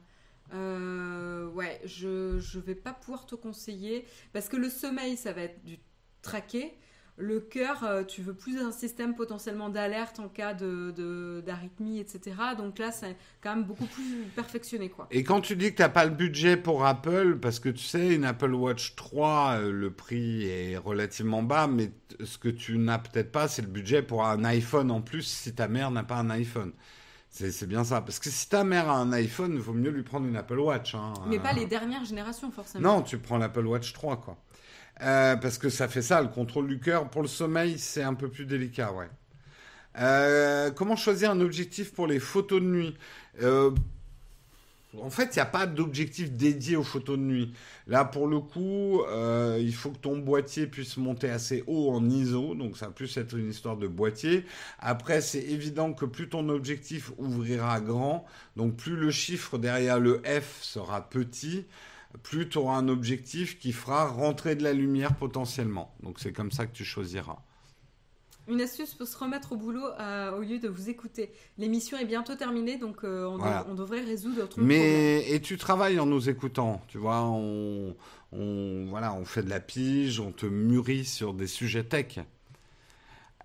[0.54, 5.42] Euh, ouais, je ne vais pas pouvoir te conseiller parce que le sommeil, ça va
[5.42, 5.78] être du
[6.22, 6.74] traqué.
[7.16, 12.34] Le cœur, euh, tu veux plus un système potentiellement d'alerte en cas de, d'arythmie, etc.
[12.56, 14.88] Donc là, c'est quand même beaucoup plus perfectionné.
[14.88, 15.06] Quoi.
[15.10, 17.84] Et quand tu dis que tu n'as pas le budget pour Apple, parce que tu
[17.84, 21.92] sais, une Apple Watch 3, euh, le prix est relativement bas, mais
[22.24, 25.54] ce que tu n'as peut-être pas, c'est le budget pour un iPhone en plus si
[25.54, 26.72] ta mère n'a pas un iPhone.
[27.30, 28.00] C'est, bien ça.
[28.00, 30.58] Parce que si ta mère a un iPhone, il vaut mieux lui prendre une Apple
[30.58, 30.94] Watch.
[30.94, 31.14] Hein.
[31.26, 32.96] Mais pas les dernières générations, forcément.
[32.96, 34.36] Non, tu prends l'Apple Watch 3, quoi.
[35.02, 37.08] Euh, parce que ça fait ça, le contrôle du cœur.
[37.08, 39.08] Pour le sommeil, c'est un peu plus délicat, ouais.
[39.98, 42.96] Euh, comment choisir un objectif pour les photos de nuit?
[43.42, 43.70] Euh,
[44.98, 47.52] En fait, il n'y a pas d'objectif dédié aux photos de nuit.
[47.86, 49.02] Là, pour le coup,
[49.58, 53.16] il faut que ton boîtier puisse monter assez haut en ISO, donc ça va plus
[53.16, 54.44] être une histoire de boîtier.
[54.80, 58.24] Après, c'est évident que plus ton objectif ouvrira grand,
[58.56, 61.66] donc plus le chiffre derrière le F sera petit,
[62.24, 65.94] plus tu auras un objectif qui fera rentrer de la lumière potentiellement.
[66.02, 67.38] Donc c'est comme ça que tu choisiras.
[68.50, 71.30] Une astuce pour se remettre au boulot euh, au lieu de vous écouter.
[71.56, 76.06] L'émission est bientôt terminée, donc euh, on, devrait résoudre autre Mais et tu travailles en
[76.06, 77.94] nous écoutant, tu vois, on,
[78.32, 82.18] voilà, on fait de la pige, on te mûrit sur des sujets tech.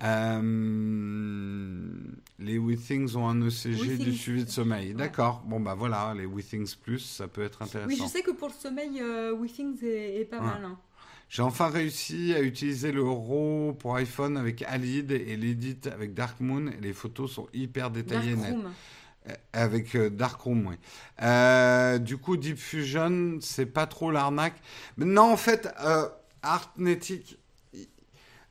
[0.04, 0.42] Euh,
[2.40, 4.94] les WeThings ont un ECG du suivi de sommeil.
[4.94, 5.42] D'accord.
[5.46, 7.90] Bon, bah voilà, les WeThings Plus, ça peut être intéressant.
[7.90, 10.66] Oui, je sais que pour le sommeil, euh, WeThings est, pas mal.
[10.66, 10.78] Hein.
[11.36, 16.68] J'ai enfin réussi à utiliser le RAW pour iPhone avec Alid et l'Edit avec Darkmoon.
[16.68, 18.36] Et les photos sont hyper détaillées.
[18.36, 18.72] Darkroom.
[19.28, 22.00] Euh, avec Darkroom, oui.
[22.00, 24.56] du coup, Deep Fusion, c'est pas trop l'arnaque.
[24.98, 25.68] Non, en fait,
[26.42, 27.38] Artnetic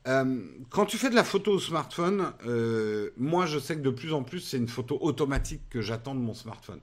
[0.07, 3.89] euh, quand tu fais de la photo au smartphone, euh, moi je sais que de
[3.89, 6.79] plus en plus c'est une photo automatique que j'attends de mon smartphone.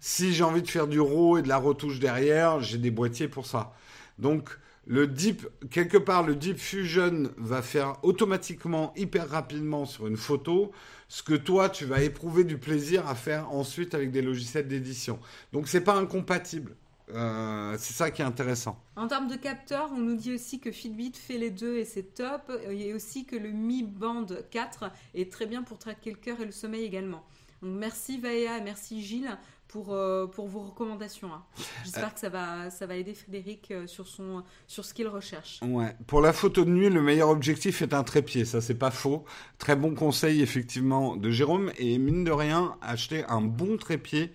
[0.00, 3.28] Si j'ai envie de faire du RAW et de la retouche derrière, j'ai des boîtiers
[3.28, 3.74] pour ça.
[4.18, 10.16] Donc le Deep, quelque part le Deep Fusion va faire automatiquement, hyper rapidement sur une
[10.16, 10.72] photo,
[11.08, 15.18] ce que toi tu vas éprouver du plaisir à faire ensuite avec des logiciels d'édition.
[15.52, 16.74] Donc c'est pas incompatible.
[17.14, 18.80] Euh, c'est ça qui est intéressant.
[18.96, 22.14] En termes de capteurs, on nous dit aussi que Fitbit fait les deux et c'est
[22.14, 22.50] top.
[22.70, 26.46] Et aussi que le Mi Band 4 est très bien pour traquer le cœur et
[26.46, 27.24] le sommeil également.
[27.60, 29.36] Donc merci Vaea, merci Gilles
[29.72, 31.32] pour, euh, pour vos recommandations.
[31.32, 31.42] Hein.
[31.82, 32.10] J'espère euh.
[32.10, 35.60] que ça va, ça va aider Frédéric sur, son, sur ce qu'il recherche.
[35.62, 35.96] Ouais.
[36.06, 39.24] Pour la photo de nuit, le meilleur objectif est un trépied, ça c'est pas faux.
[39.58, 41.72] Très bon conseil effectivement de Jérôme.
[41.78, 44.32] Et mine de rien, acheter un bon trépied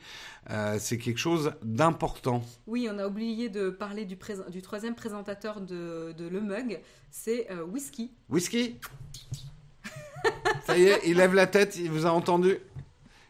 [0.49, 2.41] euh, c'est quelque chose d'important.
[2.67, 4.17] Oui, on a oublié de parler du,
[4.49, 6.79] du troisième présentateur de, Le Mug,
[7.11, 8.11] c'est euh, Whisky.
[8.29, 8.75] Whisky
[10.65, 12.57] Ça y est, il lève la tête, il vous a entendu.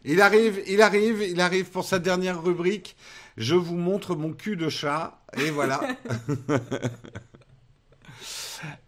[0.09, 2.95] Il arrive, il arrive, il arrive pour sa dernière rubrique.
[3.35, 5.21] Je vous montre mon cul de chat.
[5.37, 5.81] Et voilà.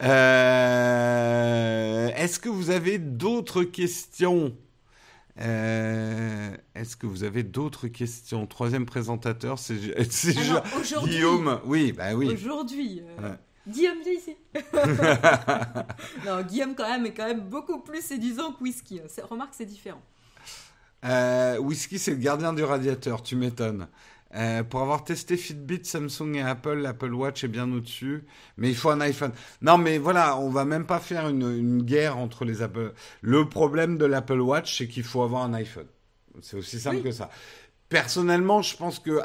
[0.02, 4.58] Euh, est-ce que vous avez d'autres questions?
[5.40, 8.48] Euh, est-ce que vous avez d'autres questions?
[8.48, 9.76] Troisième présentateur, c'est
[11.04, 11.62] Guillaume.
[11.66, 12.34] Oui, bah oui.
[12.34, 13.04] Aujourd'hui.
[13.22, 13.36] Euh,
[13.68, 14.36] Guillaume, viens ici.
[16.26, 19.02] non, Guillaume quand même est quand même beaucoup plus séduisant que Whisky.
[19.30, 20.02] Remarque, c'est différent.
[21.06, 23.24] Euh, whisky, c'est le gardien du radiateur.
[23.24, 23.88] Tu m'étonnes.
[24.36, 28.26] Euh, pour avoir testé Fitbit, Samsung et Apple, l'Apple Watch est bien au-dessus,
[28.58, 29.32] mais il faut un iPhone.
[29.62, 32.94] Non, mais voilà, on va même pas faire une, guerre entre les Apple.
[33.22, 35.88] Le problème de l'Apple Watch, c'est qu'il faut avoir un iPhone.
[36.42, 37.32] C'est aussi simple que ça.
[37.90, 39.20] Personnellement, je pense que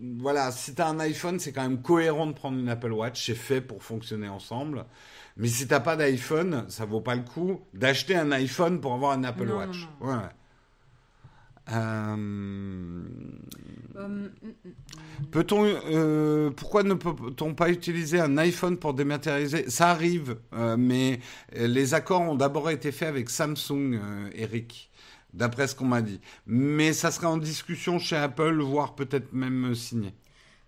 [0.00, 3.26] voilà, si tu as un iPhone, c'est quand même cohérent de prendre une Apple Watch.
[3.26, 4.86] C'est fait pour fonctionner ensemble.
[5.36, 9.12] Mais si t'as pas d'iPhone, ça vaut pas le coup d'acheter un iPhone pour avoir
[9.12, 9.86] un Apple Non, Watch.
[10.00, 10.24] non, Ouais.
[11.70, 12.16] Euh,
[13.96, 15.26] Euh, mm, mm, mm.
[15.30, 19.68] Peut-on, euh, pourquoi ne peut-on pas utiliser un iPhone pour dématérialiser?
[19.70, 21.20] Ça arrive, euh, mais
[21.54, 23.98] les accords ont d'abord été faits avec Samsung,
[24.34, 24.90] Eric,
[25.32, 26.20] d'après ce qu'on m'a dit.
[26.46, 30.14] Mais ça serait en discussion chez Apple, voire peut-être même signé.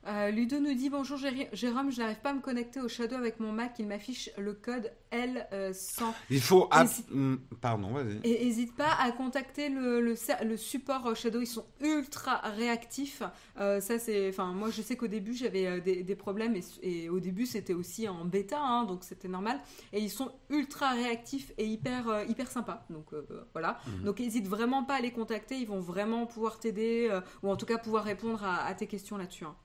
[0.07, 3.41] Euh, Ludo nous dit bonjour Jérôme, je n'arrive pas à me connecter au Shadow avec
[3.41, 6.05] mon Mac, il m'affiche le code L100.
[6.29, 6.69] Il faut,
[7.11, 8.21] Hmm, pardon, vas-y.
[8.23, 12.37] Et n'hésite pas à contacter le, le, ser- le support euh, Shadow, ils sont ultra
[12.37, 13.23] réactifs.
[13.59, 17.09] Euh, ça c'est, enfin moi je sais qu'au début j'avais des, des problèmes et, et
[17.09, 19.59] au début c'était aussi en bêta, hein, donc c'était normal.
[19.95, 22.85] Et ils sont ultra réactifs et hyper hyper sympas.
[22.91, 23.23] Donc euh,
[23.55, 23.79] voilà.
[23.87, 24.05] Mhm.
[24.05, 27.09] Donc n'hésite vraiment pas à les contacter, ils vont vraiment pouvoir t'aider
[27.43, 29.45] ou en tout cas pouvoir répondre à, à tes questions là-dessus.
[29.45, 29.57] hein.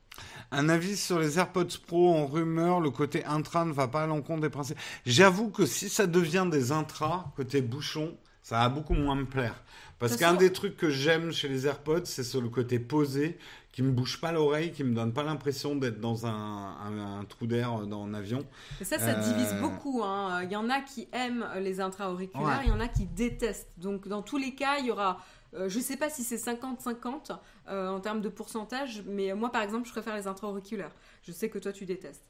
[0.52, 4.08] Un avis sur les AirPods Pro en rumeur, le côté intra ne va pas à
[4.08, 4.78] l'encontre des principes.
[5.06, 9.56] J'avoue que si ça devient des intras, côté bouchon, ça va beaucoup moins me plaire.
[10.00, 13.38] Parce qu'un des trucs que j'aime chez les AirPods, c'est sur le côté posé,
[13.74, 17.26] qui me bouge pas l'oreille, qui me donne pas l'impression d'être dans un, un- un
[17.26, 18.44] trou d'air dans un avion.
[18.82, 20.02] Et ça, ça Euh, divise beaucoup.
[20.04, 20.42] hein.
[20.44, 22.64] Il y en a qui aiment les intra-auriculaires, Ouais.
[22.66, 23.70] il y en a qui détestent.
[23.78, 25.20] Donc, dans tous les cas, il y aura.
[25.56, 27.38] Euh, je sais pas si c'est 50-50
[27.68, 30.92] euh, en termes de pourcentage, mais moi, par exemple, je préfère les intra-auriculaires.
[31.24, 32.24] Je sais que toi, tu détestes.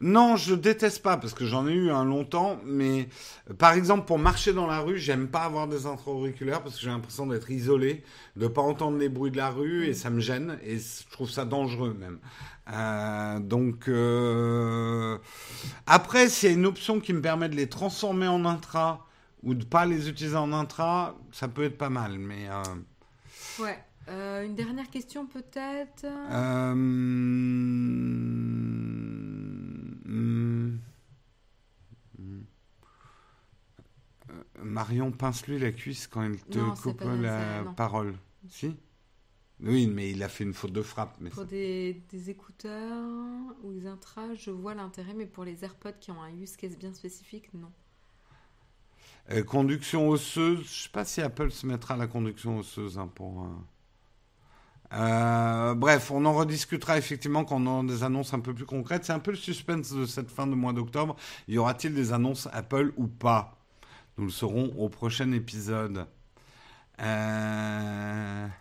[0.00, 3.08] Non, je déteste pas parce que j'en ai eu un longtemps, mais
[3.50, 6.82] euh, par exemple pour marcher dans la rue, j'aime pas avoir des intra-auriculaires parce que
[6.82, 8.04] j'ai l'impression d'être isolé,
[8.36, 11.28] de pas entendre les bruits de la rue et ça me gêne et je trouve
[11.28, 12.20] ça dangereux même.
[13.42, 13.90] Donc
[15.88, 19.04] après, s'il y a une option qui me permet de les transformer en intra
[19.44, 22.48] ou de pas les utiliser en intra, ça peut être pas mal, mais.
[22.48, 22.62] Euh,
[23.58, 23.78] Ouais.
[24.08, 26.04] Euh, une dernière question, peut-être?
[26.04, 26.74] Euh,
[30.04, 30.78] hmm,
[32.18, 32.40] hmm.
[34.30, 37.74] Euh, Marion, pince-lui la cuisse quand il te Non, coupe la non.
[37.74, 38.14] parole.
[38.48, 38.76] Si?
[39.60, 41.16] Oui, mais il a fait une faute de frappe.
[41.20, 43.06] Mais Pour des, des écouteurs
[43.62, 46.76] ou des intras, je vois l'intérêt, mais pour les AirPods qui ont un use case
[46.76, 47.72] bien spécifique, non.
[49.30, 53.08] Euh, conduction osseuse, je sais pas si Apple se mettra à la conduction osseuse hein,
[53.14, 53.42] pour.
[53.44, 53.48] euh,
[54.92, 59.04] euh, bref, on en rediscutera effectivement quand on aura des annonces un peu plus concrètes.
[59.04, 61.16] C'est un peu le suspense de cette fin de mois d'octobre.
[61.48, 63.58] Y aura-t-il des annonces Apple ou pas?
[64.18, 66.06] Nous le saurons au prochain épisode.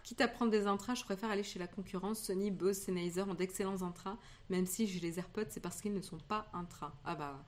[0.03, 2.20] Quitte à prendre des intras, je préfère aller chez la concurrence.
[2.20, 4.18] Sony, Bose, Sennheiser ont d'excellents intras.
[4.49, 6.93] Même si j'ai les AirPods, c'est parce qu'ils ne sont pas intras.
[7.05, 7.45] Ah bah.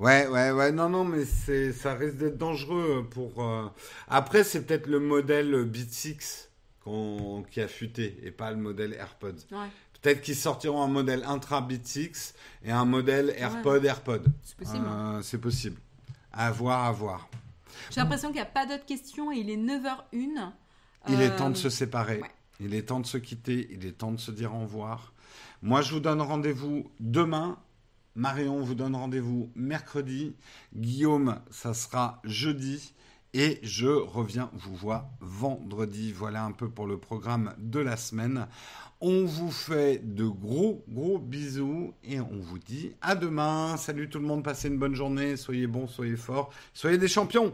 [0.00, 3.42] Ouais, ouais, ouais, non, non, mais c'est, ça risque d'être dangereux pour.
[3.44, 3.68] euh,
[4.08, 6.50] Après, c'est peut-être le modèle Beat 6
[6.82, 9.36] qu'on- qui a fuité et pas le modèle AirPods.
[9.52, 9.68] Ouais,
[10.02, 12.34] Peut-être qu'ils sortiront un modèle intra Beat 6
[12.64, 14.26] et un modèle AirPod AirPod.
[14.42, 14.84] c'est possible.
[14.86, 15.14] hein.
[15.18, 15.80] Euh, c'est possible.
[16.32, 17.28] À voir, à voir.
[17.90, 20.52] J'ai l'impression qu'il n'y a pas d'autres questions et il est 9h01.
[21.08, 22.18] Il est Euh, temps de se séparer.
[22.20, 22.30] ouais.
[22.60, 23.68] Il est temps de se quitter.
[23.70, 25.12] Il est temps de se dire au revoir.
[25.62, 27.58] Moi, je vous donne rendez-vous demain.
[28.16, 30.36] Marion vous donne rendez-vous mercredi.
[30.74, 32.94] Guillaume, ça sera jeudi.
[33.32, 36.12] Et je reviens vous voir vendredi.
[36.12, 38.46] Voilà un peu pour le programme de la semaine.
[39.00, 41.92] On vous fait de gros, gros bisous.
[42.04, 43.76] Et on vous dit à demain.
[43.76, 44.44] Salut tout le monde.
[44.44, 45.36] Passez une bonne journée.
[45.36, 46.52] Soyez bons, soyez forts.
[46.72, 47.52] Soyez des champions.